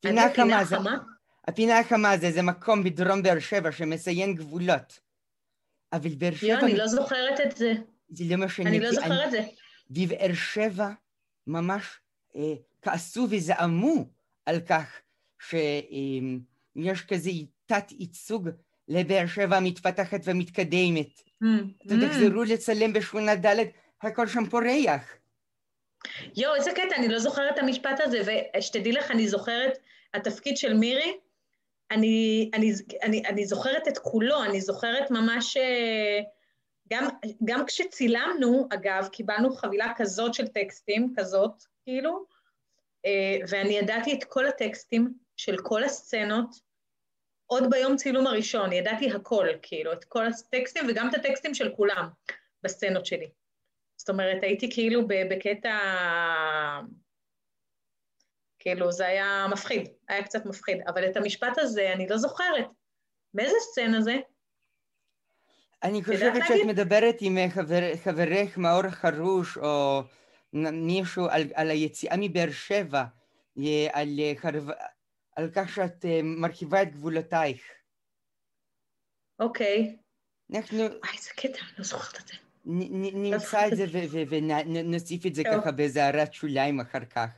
פינה 0.00 0.22
חמה 0.36 0.64
זה... 0.64 0.76
הפינה 1.48 1.78
החמה 1.78 2.18
זה 2.18 2.26
איזה 2.26 2.42
מקום 2.42 2.84
בדרום 2.84 3.22
באר 3.22 3.38
שבע 3.38 3.72
שמציין 3.72 4.34
גבולות. 4.34 5.00
אבל 5.92 6.14
באר 6.14 6.34
שבע... 6.34 6.48
יו, 6.48 6.58
אני 6.60 6.76
לא 6.76 6.86
זוכרת 6.86 7.40
את 7.46 7.56
זה. 7.56 7.72
זה 8.08 8.24
לא 8.30 8.44
משנה. 8.46 8.68
אני 8.70 8.80
לא 8.80 8.92
זוכרת 8.92 9.24
את 9.26 9.30
זה. 9.30 9.40
בבאר 9.90 10.34
שבע 10.34 10.88
ממש 11.46 12.00
אה, 12.36 12.54
כעסו 12.82 13.26
וזעמו 13.30 14.04
על 14.46 14.60
כך 14.60 15.00
שיש 15.40 17.02
כזה 17.08 17.30
תת-ייצוג 17.66 18.48
לבאר 18.88 19.26
שבע 19.26 19.56
המתפתחת 19.56 20.20
ומתקדמת. 20.24 21.20
Mm, 21.20 21.46
אתם 21.86 22.00
mm. 22.00 22.06
תחזרו 22.06 22.42
לצלם 22.42 22.92
בשכונה 22.92 23.36
ד', 23.36 23.56
הכל 24.02 24.26
שם 24.26 24.46
פורח. 24.46 25.16
יואו, 26.36 26.54
איזה 26.54 26.70
קטע, 26.70 26.96
אני 26.96 27.08
לא 27.08 27.18
זוכרת 27.18 27.54
את 27.54 27.58
המשפט 27.58 28.00
הזה, 28.00 28.22
ושתדעי 28.58 28.92
לך, 28.92 29.10
אני 29.10 29.28
זוכרת, 29.28 29.78
התפקיד 30.14 30.56
של 30.56 30.74
מירי, 30.74 31.12
אני, 31.90 32.50
אני, 32.54 32.72
אני, 33.02 33.22
אני 33.26 33.46
זוכרת 33.46 33.88
את 33.88 33.98
כולו, 33.98 34.44
אני 34.44 34.60
זוכרת 34.60 35.10
ממש, 35.10 35.56
אה, 35.56 36.20
גם, 36.90 37.08
גם 37.44 37.66
כשצילמנו, 37.66 38.68
אגב, 38.74 39.08
קיבלנו 39.12 39.50
חבילה 39.50 39.92
כזאת 39.96 40.34
של 40.34 40.46
טקסטים, 40.46 41.12
כזאת, 41.16 41.64
כאילו, 41.84 42.24
ואני 43.48 43.78
ידעתי 43.78 44.14
את 44.14 44.24
כל 44.24 44.46
הטקסטים 44.46 45.14
של 45.36 45.56
כל 45.62 45.84
הסצנות, 45.84 46.72
עוד 47.46 47.70
ביום 47.70 47.96
צילום 47.96 48.26
הראשון, 48.26 48.72
ידעתי 48.72 49.10
הכל, 49.10 49.48
כאילו, 49.62 49.92
את 49.92 50.04
כל 50.04 50.26
הטקסטים 50.26 50.84
וגם 50.88 51.08
את 51.08 51.14
הטקסטים 51.14 51.54
של 51.54 51.72
כולם 51.76 52.08
בסצנות 52.62 53.06
שלי. 53.06 53.30
זאת 53.96 54.10
אומרת, 54.10 54.42
הייתי 54.42 54.70
כאילו 54.72 55.06
בקטע... 55.06 55.78
כאילו, 58.58 58.92
זה 58.92 59.06
היה 59.06 59.46
מפחיד, 59.50 59.88
היה 60.08 60.22
קצת 60.22 60.46
מפחיד. 60.46 60.78
אבל 60.86 61.06
את 61.06 61.16
המשפט 61.16 61.58
הזה 61.58 61.92
אני 61.92 62.08
לא 62.08 62.16
זוכרת. 62.16 62.66
באיזה 63.34 63.56
סצנה 63.60 64.00
זה? 64.00 64.16
אני 65.82 66.04
חושבת 66.04 66.42
שאת 66.48 66.66
מדברת 66.66 67.16
עם 67.20 67.38
חבר, 67.50 67.96
חברך 68.04 68.58
מאור 68.58 68.90
חרוש, 68.90 69.58
או 69.58 70.02
מישהו 70.52 71.28
על, 71.28 71.42
על 71.54 71.70
היציאה 71.70 72.16
מבאר 72.18 72.50
שבע, 72.50 73.04
על, 73.92 74.08
על 75.36 75.50
כך 75.54 75.68
שאת 75.74 76.04
אה, 76.04 76.20
מרחיבה 76.22 76.82
את 76.82 76.92
גבולותייך. 76.92 77.62
אוקיי. 79.40 79.96
אנחנו... 80.54 80.78
וואי, 80.78 81.16
איזה 81.16 81.30
קטע, 81.36 81.58
אני 81.58 81.72
לא 81.78 81.84
זוכרת 81.84 82.20
את 82.20 82.28
זה. 82.28 82.34
נמצא 82.64 83.68
את 83.68 83.76
זה 83.76 83.84
ונוסיף 84.28 85.26
את 85.26 85.34
זה 85.34 85.42
ככה 85.44 85.72
באיזה 85.72 86.04
הערת 86.04 86.34
שוליים 86.34 86.80
אחר 86.80 87.04
כך. 87.04 87.28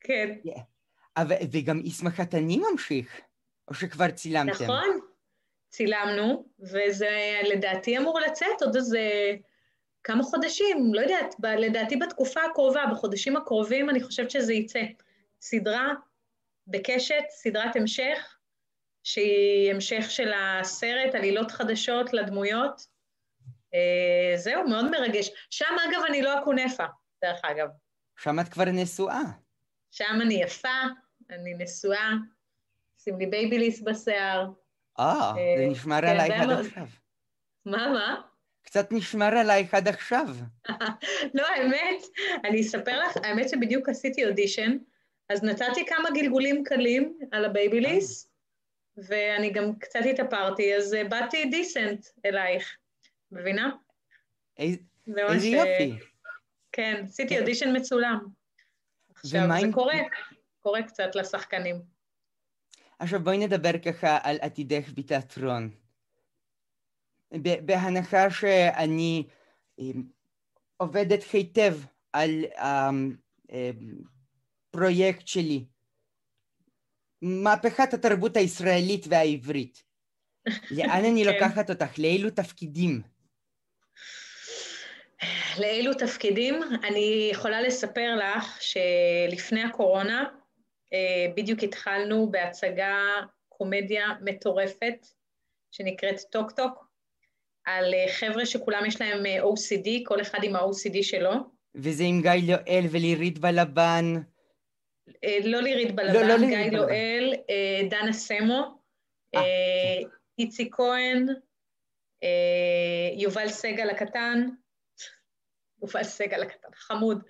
כן. 0.00 0.38
וגם 1.52 1.80
איסמך 1.80 2.20
התני 2.20 2.60
ממשיך, 2.70 3.20
או 3.68 3.74
שכבר 3.74 4.10
צילמתם? 4.10 4.64
נכון, 4.64 5.00
צילמנו, 5.68 6.44
וזה 6.60 7.40
לדעתי 7.50 7.98
אמור 7.98 8.20
לצאת 8.20 8.62
עוד 8.62 8.76
איזה 8.76 9.34
כמה 10.04 10.22
חודשים, 10.22 10.94
לא 10.94 11.00
יודעת, 11.00 11.34
לדעתי 11.44 11.96
בתקופה 11.96 12.40
הקרובה, 12.50 12.84
בחודשים 12.92 13.36
הקרובים 13.36 13.90
אני 13.90 14.02
חושבת 14.02 14.30
שזה 14.30 14.54
יצא. 14.54 14.82
סדרה 15.40 15.88
בקשת, 16.66 17.24
סדרת 17.30 17.76
המשך, 17.76 18.38
שהיא 19.02 19.70
המשך 19.70 20.10
של 20.10 20.32
הסרט, 20.36 21.14
עלילות 21.14 21.50
חדשות 21.50 22.12
לדמויות. 22.12 22.86
אה, 23.74 24.36
זהו, 24.36 24.68
מאוד 24.68 24.90
מרגש. 24.90 25.30
שם, 25.50 25.76
אגב, 25.88 26.00
אני 26.08 26.22
לא 26.22 26.38
הקונפה, 26.38 26.84
דרך 27.24 27.40
אגב. 27.42 27.68
שם 28.18 28.40
את 28.40 28.48
כבר 28.48 28.64
נשואה. 28.64 29.22
שם 29.90 30.18
אני 30.22 30.34
יפה, 30.34 30.82
אני 31.30 31.54
נשואה, 31.54 32.10
שים 32.98 33.18
לי 33.18 33.26
בייביליס 33.26 33.80
בשיער. 33.80 34.46
אה, 34.98 35.32
זה 35.34 35.40
אה, 35.40 35.68
נשמר 35.70 36.00
כן, 36.00 36.06
עלייך 36.06 36.42
עד 36.42 36.50
עכשיו. 36.50 36.86
מה, 37.66 37.92
מה? 37.92 38.20
קצת 38.68 38.92
נשמר 38.92 39.38
עלייך 39.38 39.74
עד 39.74 39.88
עכשיו. 39.88 40.26
לא, 41.34 41.46
האמת, 41.46 42.02
אני 42.44 42.60
אספר 42.60 42.98
לך, 42.98 43.16
האמת 43.16 43.48
שבדיוק 43.48 43.88
עשיתי 43.88 44.26
אודישן, 44.26 44.76
אז 45.28 45.42
נתתי 45.44 45.86
כמה 45.86 46.10
גלגולים 46.14 46.64
קלים 46.64 47.18
על 47.32 47.44
הבייביליס, 47.44 48.28
ואני 48.96 49.50
גם 49.50 49.78
קצת 49.78 50.00
התאפרתי, 50.10 50.76
אז 50.76 50.94
אה, 50.94 51.04
באתי 51.04 51.44
decent 51.44 52.06
אלייך, 52.26 52.76
מבינה? 53.32 53.70
איזה 54.58 55.48
יופי. 55.48 55.98
כן, 56.72 57.00
עשיתי. 57.04 57.40
אודישן 57.40 57.76
מצולם. 57.76 58.18
עכשיו, 59.14 59.40
זה 59.60 59.66
קורה, 59.72 59.98
קורה 60.60 60.82
קצת 60.82 61.14
לשחקנים. 61.14 61.80
עכשיו 62.98 63.20
בואי 63.20 63.38
נדבר 63.38 63.78
ככה 63.78 64.18
על 64.22 64.38
עתידך 64.40 64.90
בתיאטרון. 64.94 65.70
בהנחה 67.36 68.30
שאני 68.30 69.26
אמ, 69.78 70.02
עובדת 70.76 71.22
היטב 71.32 71.74
על 72.12 72.44
הפרויקט 74.68 75.20
אמ, 75.20 75.26
שלי, 75.26 75.64
מהפכת 77.22 77.94
התרבות 77.94 78.36
הישראלית 78.36 79.06
והעברית. 79.08 79.82
לאן 80.76 81.04
אני 81.04 81.24
כן. 81.24 81.32
לוקחת 81.32 81.70
אותך? 81.70 81.98
לאילו 81.98 82.30
תפקידים? 82.30 83.02
לאילו 85.58 85.94
תפקידים? 85.94 86.62
אני 86.88 87.28
יכולה 87.32 87.60
לספר 87.60 88.16
לך 88.16 88.62
שלפני 88.62 89.62
הקורונה 89.62 90.24
אה, 90.92 91.32
בדיוק 91.36 91.62
התחלנו 91.62 92.30
בהצגה 92.30 92.96
קומדיה 93.48 94.06
מטורפת 94.20 95.06
שנקראת 95.70 96.20
טוק 96.30 96.50
טוק, 96.50 96.87
על 97.68 97.94
אה, 97.94 98.06
חבר'ה 98.12 98.46
שכולם 98.46 98.86
יש 98.86 99.00
להם 99.00 99.26
אה, 99.26 99.42
OCD, 99.42 99.88
כל 100.04 100.20
אחד 100.20 100.38
עם 100.42 100.56
ה-OCD 100.56 101.02
שלו. 101.02 101.32
וזה 101.74 102.04
עם 102.04 102.22
גיא 102.22 102.32
לואל 102.46 102.84
ולירית 102.90 103.38
בלבן. 103.38 104.14
לא 105.44 105.60
לירית 105.60 105.94
בלבן, 105.94 106.14
לא, 106.14 106.36
לא 106.36 106.46
גיא 106.46 106.70
לואל, 106.78 107.34
דנה 107.90 108.12
סמו, 108.12 108.78
איציק 110.38 110.74
כהן, 110.74 111.26
יובל 113.16 113.48
סגל 113.48 113.90
הקטן, 113.90 114.48
יובל 115.82 116.04
סגל 116.04 116.42
הקטן, 116.42 116.68
חמוד. 116.74 117.22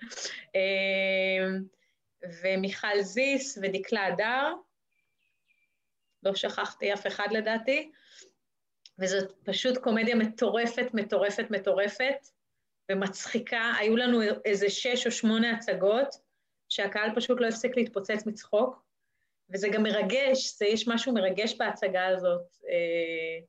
ומיכל 2.41 3.01
זיס 3.01 3.57
ודקלה 3.61 4.05
הדר, 4.05 4.53
לא 6.23 6.35
שכחתי 6.35 6.93
אף 6.93 7.07
אחד 7.07 7.27
לדעתי, 7.31 7.91
וזאת 8.99 9.31
פשוט 9.43 9.77
קומדיה 9.77 10.15
מטורפת, 10.15 10.93
מטורפת, 10.93 11.45
מטורפת, 11.49 12.27
ומצחיקה. 12.91 13.73
היו 13.79 13.97
לנו 13.97 14.21
איזה 14.45 14.69
שש 14.69 15.05
או 15.05 15.11
שמונה 15.11 15.51
הצגות, 15.51 16.15
שהקהל 16.69 17.15
פשוט 17.15 17.41
לא 17.41 17.47
הפסיק 17.47 17.77
להתפוצץ 17.77 18.25
מצחוק, 18.25 18.83
וזה 19.49 19.69
גם 19.69 19.83
מרגש, 19.83 20.57
זה, 20.57 20.65
יש 20.65 20.87
משהו 20.87 21.13
מרגש 21.13 21.55
בהצגה 21.57 22.07
הזאת, 22.07 22.57
אה, 22.69 23.45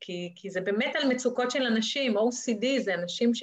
כי, 0.00 0.32
כי 0.36 0.50
זה 0.50 0.60
באמת 0.60 0.96
על 0.96 1.08
מצוקות 1.08 1.50
של 1.50 1.62
אנשים, 1.62 2.16
OCD 2.18 2.80
זה 2.80 2.94
אנשים 2.94 3.34
ש... 3.34 3.42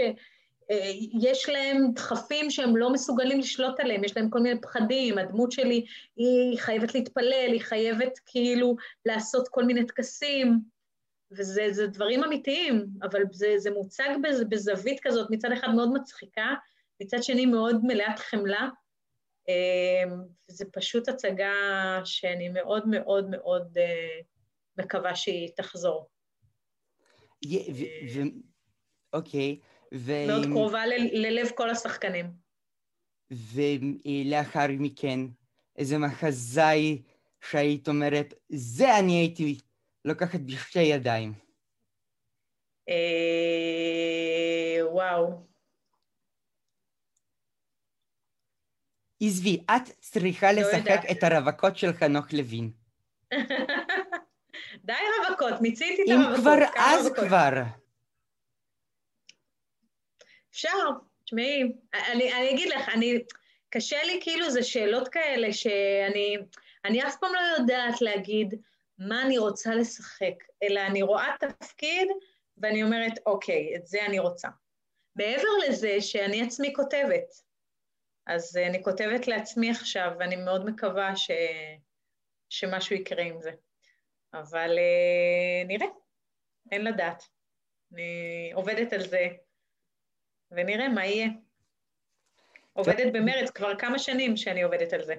אה, 0.71 0.91
יש 1.21 1.49
להם 1.49 1.91
דחפים 1.93 2.51
שהם 2.51 2.77
לא 2.77 2.93
מסוגלים 2.93 3.39
לשלוט 3.39 3.79
עליהם, 3.79 4.03
יש 4.03 4.17
להם 4.17 4.29
כל 4.29 4.39
מיני 4.39 4.61
פחדים, 4.61 5.17
הדמות 5.17 5.51
שלי 5.51 5.85
היא 6.15 6.59
חייבת 6.59 6.95
להתפלל, 6.95 7.49
היא 7.51 7.61
חייבת 7.61 8.19
כאילו 8.25 8.75
לעשות 9.05 9.47
כל 9.47 9.63
מיני 9.63 9.85
טקסים, 9.85 10.59
וזה 11.31 11.87
דברים 11.87 12.23
אמיתיים, 12.23 12.85
אבל 13.03 13.21
זה, 13.31 13.53
זה 13.57 13.71
מוצג 13.71 14.09
בז, 14.23 14.43
בזווית 14.49 14.99
כזאת, 15.03 15.27
מצד 15.31 15.51
אחד 15.51 15.67
מאוד 15.75 15.93
מצחיקה, 15.93 16.53
מצד 17.01 17.23
שני 17.23 17.45
מאוד 17.45 17.79
מלאת 17.83 18.19
חמלה. 18.19 18.69
אה, 19.49 20.15
זה 20.47 20.65
פשוט 20.73 21.07
הצגה 21.07 21.53
שאני 22.05 22.49
מאוד 22.49 22.87
מאוד 22.87 23.29
מאוד 23.29 23.77
אה, 23.77 24.19
מקווה 24.77 25.15
שהיא 25.15 25.49
תחזור. 25.55 26.09
אוקיי. 29.13 29.59
ו... 29.93 30.11
מאוד 30.27 30.45
קרובה 30.45 30.87
ל... 30.87 30.93
ללב 31.13 31.49
כל 31.55 31.69
השחקנים. 31.69 32.25
ולאחר 33.31 34.65
מכן, 34.69 35.19
איזה 35.77 35.97
מחזאי 35.97 37.01
שהיית 37.41 37.87
אומרת, 37.87 38.33
זה 38.49 38.99
אני 38.99 39.13
הייתי 39.13 39.59
לוקחת 40.05 40.39
בשתי 40.39 40.79
ידיים. 40.79 41.33
אה... 42.89 42.95
וואו. 44.81 45.45
עזבי, 49.21 49.63
את 49.65 49.89
צריכה 49.99 50.53
לא 50.53 50.61
לשחק 50.61 50.77
יודע. 50.77 51.11
את 51.11 51.23
הרווקות 51.23 51.77
של 51.77 51.93
חנוך 51.93 52.25
לוין. 52.33 52.71
די 54.85 54.93
רווקות, 55.27 55.61
מיציתי 55.61 56.01
את 56.03 56.09
הרווקות. 56.09 56.35
אם 56.35 56.41
כבר, 56.41 56.57
אז 56.77 57.05
רווקות. 57.05 57.25
כבר. 57.25 57.61
אפשר, 60.51 60.69
תשמעי, 61.25 61.63
אני, 61.93 62.33
אני 62.33 62.51
אגיד 62.51 62.69
לך, 62.69 62.89
אני, 62.89 63.19
קשה 63.69 64.03
לי 64.03 64.19
כאילו, 64.21 64.49
זה 64.51 64.63
שאלות 64.63 65.07
כאלה 65.07 65.53
שאני 65.53 66.37
אני 66.85 67.07
אף 67.07 67.15
פעם 67.19 67.33
לא 67.33 67.39
יודעת 67.39 68.01
להגיד 68.01 68.53
מה 68.97 69.21
אני 69.21 69.37
רוצה 69.37 69.75
לשחק, 69.75 70.43
אלא 70.63 70.79
אני 70.79 71.01
רואה 71.01 71.35
תפקיד 71.39 72.07
ואני 72.57 72.83
אומרת, 72.83 73.13
אוקיי, 73.25 73.75
את 73.75 73.87
זה 73.87 74.05
אני 74.05 74.19
רוצה. 74.19 74.47
מעבר 75.15 75.47
לזה 75.67 76.01
שאני 76.01 76.41
עצמי 76.41 76.73
כותבת, 76.75 77.41
אז 78.27 78.57
אני 78.57 78.83
כותבת 78.83 79.27
לעצמי 79.27 79.71
עכשיו, 79.71 80.11
ואני 80.19 80.35
מאוד 80.35 80.65
מקווה 80.65 81.15
ש... 81.15 81.31
שמשהו 82.49 82.95
יקרה 82.95 83.23
עם 83.23 83.41
זה. 83.41 83.51
אבל 84.33 84.77
uh, 84.77 85.67
נראה, 85.67 85.87
אין 86.71 86.83
לדעת. 86.83 87.23
אני 87.93 88.51
עובדת 88.53 88.93
על 88.93 89.07
זה 89.07 89.27
ונראה 90.51 90.89
מה 90.89 91.05
יהיה. 91.05 91.27
עובדת 92.73 93.13
במרץ 93.13 93.49
כבר 93.49 93.79
כמה 93.79 93.99
שנים 93.99 94.37
שאני 94.37 94.63
עובדת 94.63 94.93
על 94.93 95.03
זה. 95.03 95.15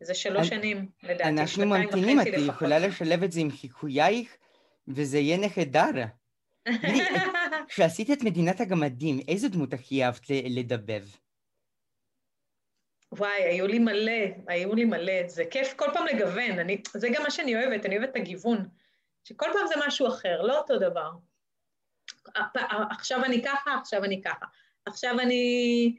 זה 0.00 0.14
שלוש 0.14 0.48
שנים, 0.48 0.88
לדעתי, 1.02 1.24
אנחנו 1.30 1.66
ממתינים, 1.66 2.20
את 2.20 2.26
יכולה 2.48 2.78
לשלב 2.78 3.22
את 3.22 3.32
זה 3.32 3.40
עם 3.40 3.50
חיקוייך, 3.50 4.36
וזה 4.88 5.18
יהיה 5.18 5.36
נהדר. 5.36 6.04
כשעשית 7.68 8.10
את 8.10 8.22
מדינת 8.22 8.60
הגמדים, 8.60 9.20
איזה 9.28 9.48
דמות 9.48 9.72
הכי 9.72 10.04
אהבת 10.04 10.30
לדבב? 10.30 11.04
וואי, 13.12 13.42
היו 13.42 13.66
לי 13.66 13.78
מלא, 13.78 14.22
היו 14.46 14.74
לי 14.74 14.84
מלא. 14.84 15.28
זה 15.28 15.44
כיף 15.50 15.74
כל 15.76 15.86
פעם 15.94 16.06
לגוון, 16.06 16.58
אני, 16.58 16.82
זה 16.94 17.08
גם 17.14 17.22
מה 17.22 17.30
שאני 17.30 17.56
אוהבת, 17.56 17.86
אני 17.86 17.96
אוהבת 17.98 18.10
את 18.10 18.16
הגיוון. 18.16 18.68
שכל 19.24 19.46
פעם 19.52 19.66
זה 19.66 19.74
משהו 19.86 20.08
אחר, 20.08 20.42
לא 20.42 20.58
אותו 20.58 20.78
דבר. 20.78 21.10
עכשיו 22.90 23.24
אני 23.24 23.42
ככה, 23.42 23.74
עכשיו 23.80 24.04
אני 24.04 24.22
ככה. 24.22 24.46
עכשיו 24.86 25.20
אני 25.20 25.96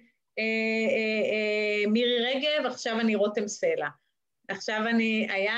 מירי 1.88 2.20
רגב, 2.20 2.66
עכשיו 2.66 3.00
אני 3.00 3.16
רותם 3.16 3.48
סלע. 3.48 3.88
עכשיו 4.48 4.82
אני, 4.90 5.28
היה, 5.30 5.56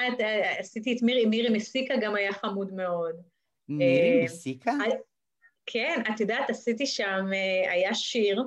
עשיתי 0.58 0.94
את 0.98 1.02
מירי, 1.02 1.26
מירי 1.26 1.50
מסיקה 1.50 1.94
גם 2.02 2.16
היה 2.16 2.34
חמוד 2.34 2.74
מאוד. 2.74 3.16
מירי 3.70 4.20
אה, 4.20 4.26
מסיקה? 4.26 4.72
כן, 5.66 6.02
את 6.16 6.20
יודעת, 6.20 6.50
עשיתי 6.50 6.86
שם, 6.86 7.26
אה, 7.34 7.72
היה 7.72 7.94
שיר 7.94 8.44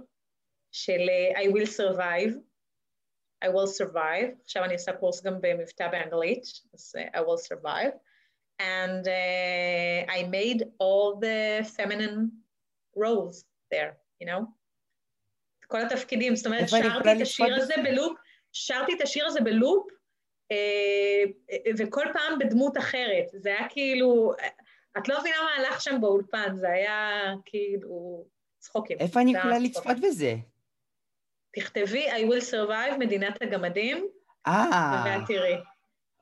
של 0.72 1.00
אה, 1.08 1.40
I 1.40 1.44
will 1.44 1.66
survive, 1.66 2.34
I 3.44 3.48
will 3.48 3.82
survive, 3.82 4.40
עכשיו 4.44 4.64
אני 4.64 4.72
עושה 4.72 4.92
קורס 4.92 5.22
גם 5.22 5.40
במבטא 5.40 5.88
באנגלית, 5.88 6.42
אז 6.74 6.94
I 6.96 7.18
will 7.18 7.54
survive, 7.54 7.92
and 8.60 9.06
uh, 9.06 10.10
I 10.10 10.22
made 10.22 10.62
all 10.78 11.18
the 11.20 11.64
feminine 11.76 12.30
roles 12.96 13.44
there, 13.70 13.92
you 14.20 14.26
know? 14.26 14.46
כל 15.66 15.80
התפקידים, 15.80 16.36
זאת 16.36 16.46
אומרת, 16.46 16.68
שרתי 16.68 17.12
את 17.12 17.20
השיר 17.20 17.54
הזה 17.54 17.74
בלופ, 17.84 18.18
שרתי 18.52 18.92
את 18.92 19.00
השיר 19.00 19.26
הזה 19.26 19.40
בלופ, 19.40 19.86
וכל 21.78 22.04
פעם 22.12 22.38
בדמות 22.38 22.78
אחרת. 22.78 23.26
זה 23.32 23.48
היה 23.48 23.68
כאילו, 23.68 24.32
את 24.98 25.08
לא 25.08 25.20
מבינה 25.20 25.36
מה 25.42 25.50
הלך 25.64 25.80
שם 25.80 26.00
באולפן, 26.00 26.56
זה 26.56 26.68
היה 26.68 27.32
כאילו 27.44 28.24
צחוקים. 28.58 28.98
איפה 29.00 29.20
אני 29.20 29.36
יכולה 29.36 29.58
לצפות 29.58 29.96
בזה? 30.02 30.34
תכתבי 31.56 32.10
I 32.10 32.30
will 32.30 32.44
survive 32.50 32.98
מדינת 32.98 33.42
הגמדים, 33.42 34.06
אה. 34.46 35.02
ואת 35.04 35.26
תראי. 35.26 35.54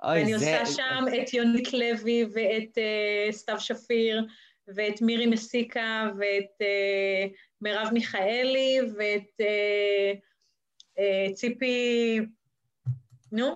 ואני 0.03 0.39
זה... 0.39 0.61
עושה 0.61 0.67
שם 0.67 1.05
את 1.23 1.35
יונית 1.35 1.73
לוי 1.73 2.25
ואת 2.33 2.79
uh, 2.79 3.33
סתיו 3.33 3.61
שפיר 3.61 4.27
ואת 4.75 5.03
מירי 5.03 5.27
מסיקה 5.27 6.11
ואת 6.19 6.67
מרב 7.63 7.89
מיכאלי 7.93 8.79
ואת 8.97 9.41
uh, 9.41 10.19
uh, 10.99 11.35
ציפי, 11.35 12.19
נו? 13.33 13.55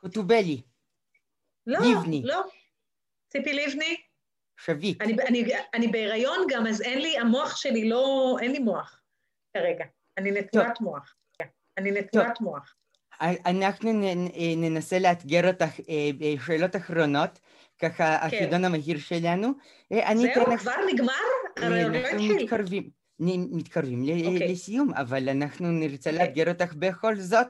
חוטובלי. 0.00 0.62
לא, 1.66 1.78
לבני. 1.80 2.22
לא. 2.24 2.42
ציפי 3.28 3.52
לבני? 3.52 3.96
שביט. 4.60 5.02
אני, 5.02 5.12
אני, 5.12 5.44
אני 5.74 5.88
בהיריון 5.88 6.46
גם, 6.50 6.66
אז 6.66 6.82
אין 6.82 6.98
לי, 6.98 7.18
המוח 7.18 7.56
שלי 7.56 7.88
לא, 7.88 8.36
אין 8.40 8.52
לי 8.52 8.58
מוח 8.58 9.00
כרגע. 9.54 9.84
אני 10.18 10.30
נטולת 10.30 10.80
מוח. 10.80 11.14
אני 11.78 11.90
נטולת 11.90 12.40
מוח. 12.40 12.74
אנחנו 13.20 13.92
ננסה 14.56 14.98
לאתגר 14.98 15.48
אותך 15.48 15.80
בשאלות 16.18 16.76
אחרונות, 16.76 17.38
ככה 17.78 18.18
כן. 18.18 18.26
החידון 18.26 18.64
המהיר 18.64 18.98
שלנו. 18.98 19.52
זהו, 19.90 20.58
כבר 20.58 20.74
נגמר? 20.92 21.12
הרי 21.56 21.84
עוד 21.84 21.92
לא 21.92 21.98
התחיל. 21.98 22.42
מתקרבים, 22.42 22.90
מתקרבים 23.50 24.02
אוקיי. 24.02 24.52
לסיום, 24.52 24.94
אבל 24.94 25.28
אנחנו 25.28 25.70
נרצה 25.72 26.10
אוקיי. 26.10 26.26
לאתגר 26.26 26.48
אותך 26.48 26.74
בכל 26.74 27.16
זאת. 27.16 27.46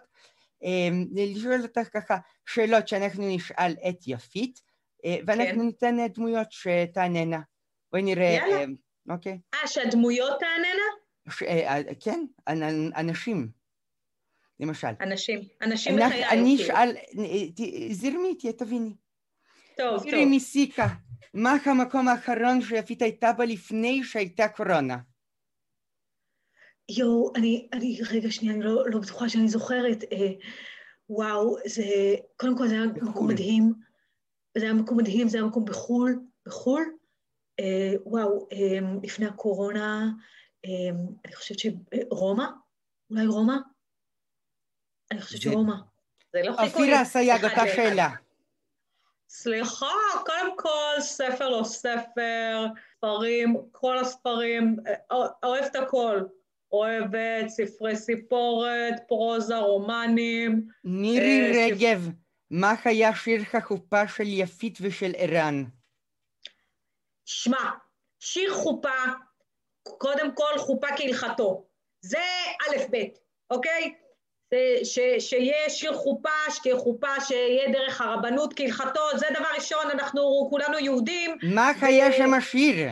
לשאול 1.15 1.63
אותך 1.63 1.89
ככה 1.93 2.17
שאלות 2.47 2.89
שאנחנו 2.89 3.29
נשאל 3.29 3.75
את 3.89 3.99
יפית, 4.07 4.61
ואנחנו 5.27 5.61
כן. 5.61 5.61
ניתן 5.61 5.97
דמויות 6.15 6.47
שתעננה. 6.51 7.41
בואי 7.93 8.03
נראה. 8.03 8.25
יאללה. 8.25 8.65
אוקיי. 9.11 9.39
אה, 9.55 9.67
שהדמויות 9.67 10.41
תעננה? 10.41 10.89
ש... 11.31 11.43
כן, 12.01 12.25
אנשים, 12.97 13.49
למשל. 14.61 14.89
אנשים, 15.01 15.41
אנשים 15.63 15.97
בחיי. 15.97 16.29
אני 16.29 16.57
אשאל, 16.57 16.97
זרמי 17.91 18.35
תביני. 18.59 18.95
טוב, 19.79 19.99
טוב. 19.99 20.11
תראי 20.11 20.25
מסיקה, 20.25 20.87
מה 21.35 21.57
המקום 21.65 22.09
האחרון 22.09 22.61
שיפית 22.63 23.03
הייתה 23.03 23.33
בו 23.33 23.43
לפני 23.43 24.05
שהייתה 24.05 24.49
קורונה? 24.49 24.99
יואו, 26.89 27.33
אני, 27.37 27.69
אני, 27.73 27.99
רגע, 28.11 28.31
שנייה, 28.31 28.55
אני 28.55 28.63
לא, 28.65 28.91
לא 28.91 28.99
בטוחה 28.99 29.29
שאני 29.29 29.49
זוכרת. 29.49 30.05
אה, 30.13 30.33
וואו, 31.09 31.57
זה, 31.67 31.85
קודם 32.37 32.59
כל 32.59 32.69
זה 32.69 32.75
היה 32.75 32.87
בחול. 32.87 33.09
מקום 33.09 33.29
מדהים. 33.29 33.73
זה 34.59 34.65
היה 34.65 34.75
מקום 34.75 34.99
מדהים, 34.99 35.29
זה 35.29 35.39
היה 35.39 35.47
מקום 35.47 35.65
בחו"ל, 35.65 36.21
בחו"ל. 36.47 36.83
אה, 37.61 37.93
וואו, 38.05 38.49
אה, 38.53 38.99
לפני 39.03 39.27
הקורונה, 39.27 40.09
אה, 40.65 40.97
אני 41.25 41.35
חושבת 41.35 41.59
שרומא, 41.59 42.45
אולי 43.11 43.27
רומא? 43.27 43.57
אני 45.11 45.21
חושבת 45.21 45.43
זה... 45.43 45.51
שרומא. 45.51 45.75
זה 46.33 46.43
לא 46.45 46.51
חיכוי. 46.51 46.83
אופירה 46.83 47.05
סייג, 47.05 47.45
אותה 47.45 47.63
שאלה. 47.77 48.28
סליחה, 49.29 49.95
קודם 50.27 50.57
כל, 50.57 51.01
ספר 51.01 51.49
לא 51.49 51.65
ספר, 51.65 52.67
ספרים, 52.97 53.57
כל 53.73 53.99
הספרים, 53.99 54.77
אה, 54.87 55.27
אוהבת 55.43 55.77
הכל. 55.77 56.21
אוהבת 56.73 57.49
ספרי 57.49 57.97
סיפורת, 57.97 58.95
פרוזה, 59.09 59.59
רומנים. 59.59 60.69
מירי 60.85 61.41
אה, 61.41 61.67
רגב, 61.67 62.03
ספר... 62.03 62.11
מה 62.51 62.75
היה 62.85 63.15
שיר 63.15 63.43
החופה 63.53 64.09
של 64.09 64.27
יפית 64.27 64.79
ושל 64.81 65.13
ערן? 65.17 65.65
שמע, 67.25 67.71
שיר 68.21 68.55
חופה, 68.55 68.99
קודם 69.83 70.35
כל 70.35 70.59
חופה 70.59 70.87
כהלכתו. 70.97 71.67
זה 72.01 72.19
א' 72.61 72.77
ב', 72.91 73.05
אוקיי? 73.51 73.95
ש, 74.85 74.99
שיהיה 75.19 75.71
שיר 75.71 75.95
חופה, 75.95 76.51
שתהיה 76.51 76.77
חופה, 76.77 77.21
שיהיה 77.21 77.73
דרך 77.73 78.01
הרבנות 78.01 78.55
כהלכתו, 78.57 79.01
זה 79.17 79.27
דבר 79.39 79.49
ראשון, 79.57 79.91
אנחנו 79.91 80.47
כולנו 80.51 80.79
יהודים. 80.79 81.37
מה 81.43 81.71
היה 81.81 82.13
שם 82.13 82.35
השיר? 82.35 82.89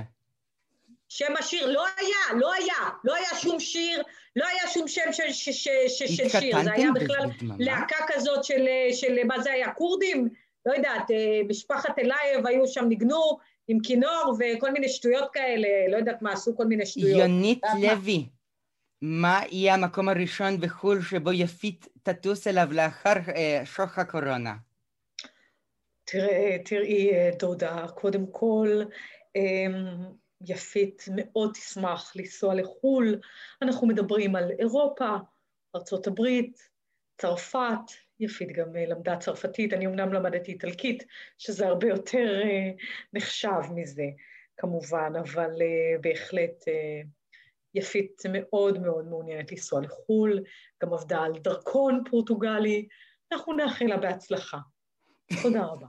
שם 1.09 1.35
השיר 1.38 1.66
לא 1.66 1.85
היה, 1.99 2.40
לא 2.40 2.53
היה, 2.53 2.90
לא 3.05 3.14
היה 3.14 3.29
שום 3.40 3.61
שיר, 3.61 4.03
לא 4.37 4.47
היה 4.47 4.69
שום 4.75 4.88
שם 4.88 5.12
של, 5.12 5.33
של, 5.33 5.53
של, 5.53 6.07
של 6.07 6.29
שיר, 6.29 6.62
זה 6.62 6.73
היה 6.73 6.90
בכלל 6.95 7.27
להקה 7.59 7.97
כזאת 8.07 8.45
של, 8.45 8.66
של, 8.92 9.25
מה 9.25 9.40
זה 9.40 9.53
היה, 9.53 9.71
כורדים? 9.73 10.29
לא 10.66 10.73
יודעת, 10.73 11.11
אה, 11.11 11.40
משפחת 11.49 11.99
אלייב 11.99 12.47
היו 12.47 12.66
שם, 12.66 12.88
ניגנו 12.88 13.38
עם 13.69 13.79
כינור 13.81 14.37
וכל 14.38 14.73
מיני 14.73 14.88
שטויות 14.88 15.31
כאלה, 15.33 15.69
לא 15.90 15.97
יודעת 15.97 16.23
מה, 16.23 16.33
עשו 16.33 16.57
כל 16.57 16.66
מיני 16.66 16.87
שטויות. 16.87 17.21
יונית 17.21 17.61
לוי, 17.81 18.27
מה 19.02 19.40
יהיה 19.50 19.74
המקום 19.74 20.09
הראשון 20.09 20.61
בחו"ל 20.61 21.02
שבו 21.02 21.32
יפית 21.32 21.88
תטוס 22.02 22.46
אליו 22.46 22.68
לאחר 22.72 23.14
אה, 23.37 23.62
שוך 23.64 23.98
הקורונה? 23.98 24.54
תראה, 26.04 26.56
תראי, 26.64 27.14
אה, 27.14 27.30
דודה, 27.38 27.87
קודם 27.94 28.26
כל, 28.30 28.82
אמ, 29.37 29.72
יפית 30.40 31.04
מאוד 31.16 31.52
תשמח 31.52 32.12
לנסוע 32.16 32.54
לחו"ל. 32.54 33.20
אנחנו 33.62 33.87
מדברים 33.87 34.37
על 34.37 34.50
אירופה, 34.59 35.16
ארה"ב, 35.74 36.22
צרפת, 37.18 37.92
יפית 38.20 38.52
גם 38.52 38.76
אה, 38.76 38.87
למדה 38.87 39.16
צרפתית, 39.16 39.72
אני 39.72 39.87
אמנם 39.87 40.12
למדתי 40.12 40.52
איטלקית, 40.52 41.04
שזה 41.38 41.66
הרבה 41.66 41.88
יותר 41.88 42.42
נחשב 43.12 43.61
מזה, 43.74 44.06
כמובן, 44.56 45.12
אבל 45.20 45.50
בהחלט 46.00 46.64
יפית 47.77 48.23
מאוד 48.33 48.79
מאוד 48.79 49.05
מעוניינת 49.09 49.53
לנסוע 49.53 49.81
לחו"ל, 49.81 50.43
גם 50.83 50.93
עבדה 50.93 51.23
על 51.23 51.33
דרכון 51.33 52.03
פורטוגלי, 52.11 52.89
אנחנו 53.33 53.53
נאחל 53.53 53.85
לה 53.85 53.97
בהצלחה. 53.97 54.59
תודה 55.43 55.65
רבה. 55.65 55.87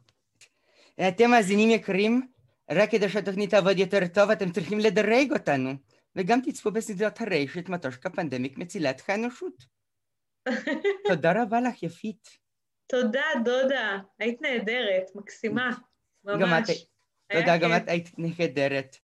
אתם 1.08 1.30
מאזינים 1.30 1.69
יקרים, 1.69 2.28
רק 2.71 2.91
כדי 2.91 3.10
שהתוכנית 3.10 3.50
תעבוד 3.50 3.78
יותר 3.78 4.08
טוב, 4.13 4.30
אתם 4.32 4.52
צריכים 4.52 4.80
לדרג 4.80 5.34
אותנו, 5.34 5.69
וגם 6.15 6.39
תצפו 6.41 6.71
בסדרת 6.71 7.21
הרשת 7.21 7.69
מטושקה 7.69 8.10
פנדמיק 8.10 8.58
מצילת 8.58 9.02
חי 9.02 9.12
האנושות. 9.12 9.63
תודה 11.08 11.41
רבה 11.41 11.62
לך, 11.62 11.84
יפית. 11.84 12.30
תודה, 12.88 13.23
דודה. 13.45 13.97
היית 14.19 14.41
נהדרת, 14.41 15.06
מקסימה. 15.15 15.69
ממש. 16.23 16.88
תודה, 17.32 17.58
גם 17.58 17.71
את 17.78 17.89
היית 17.89 18.10
נהדרת. 18.17 18.95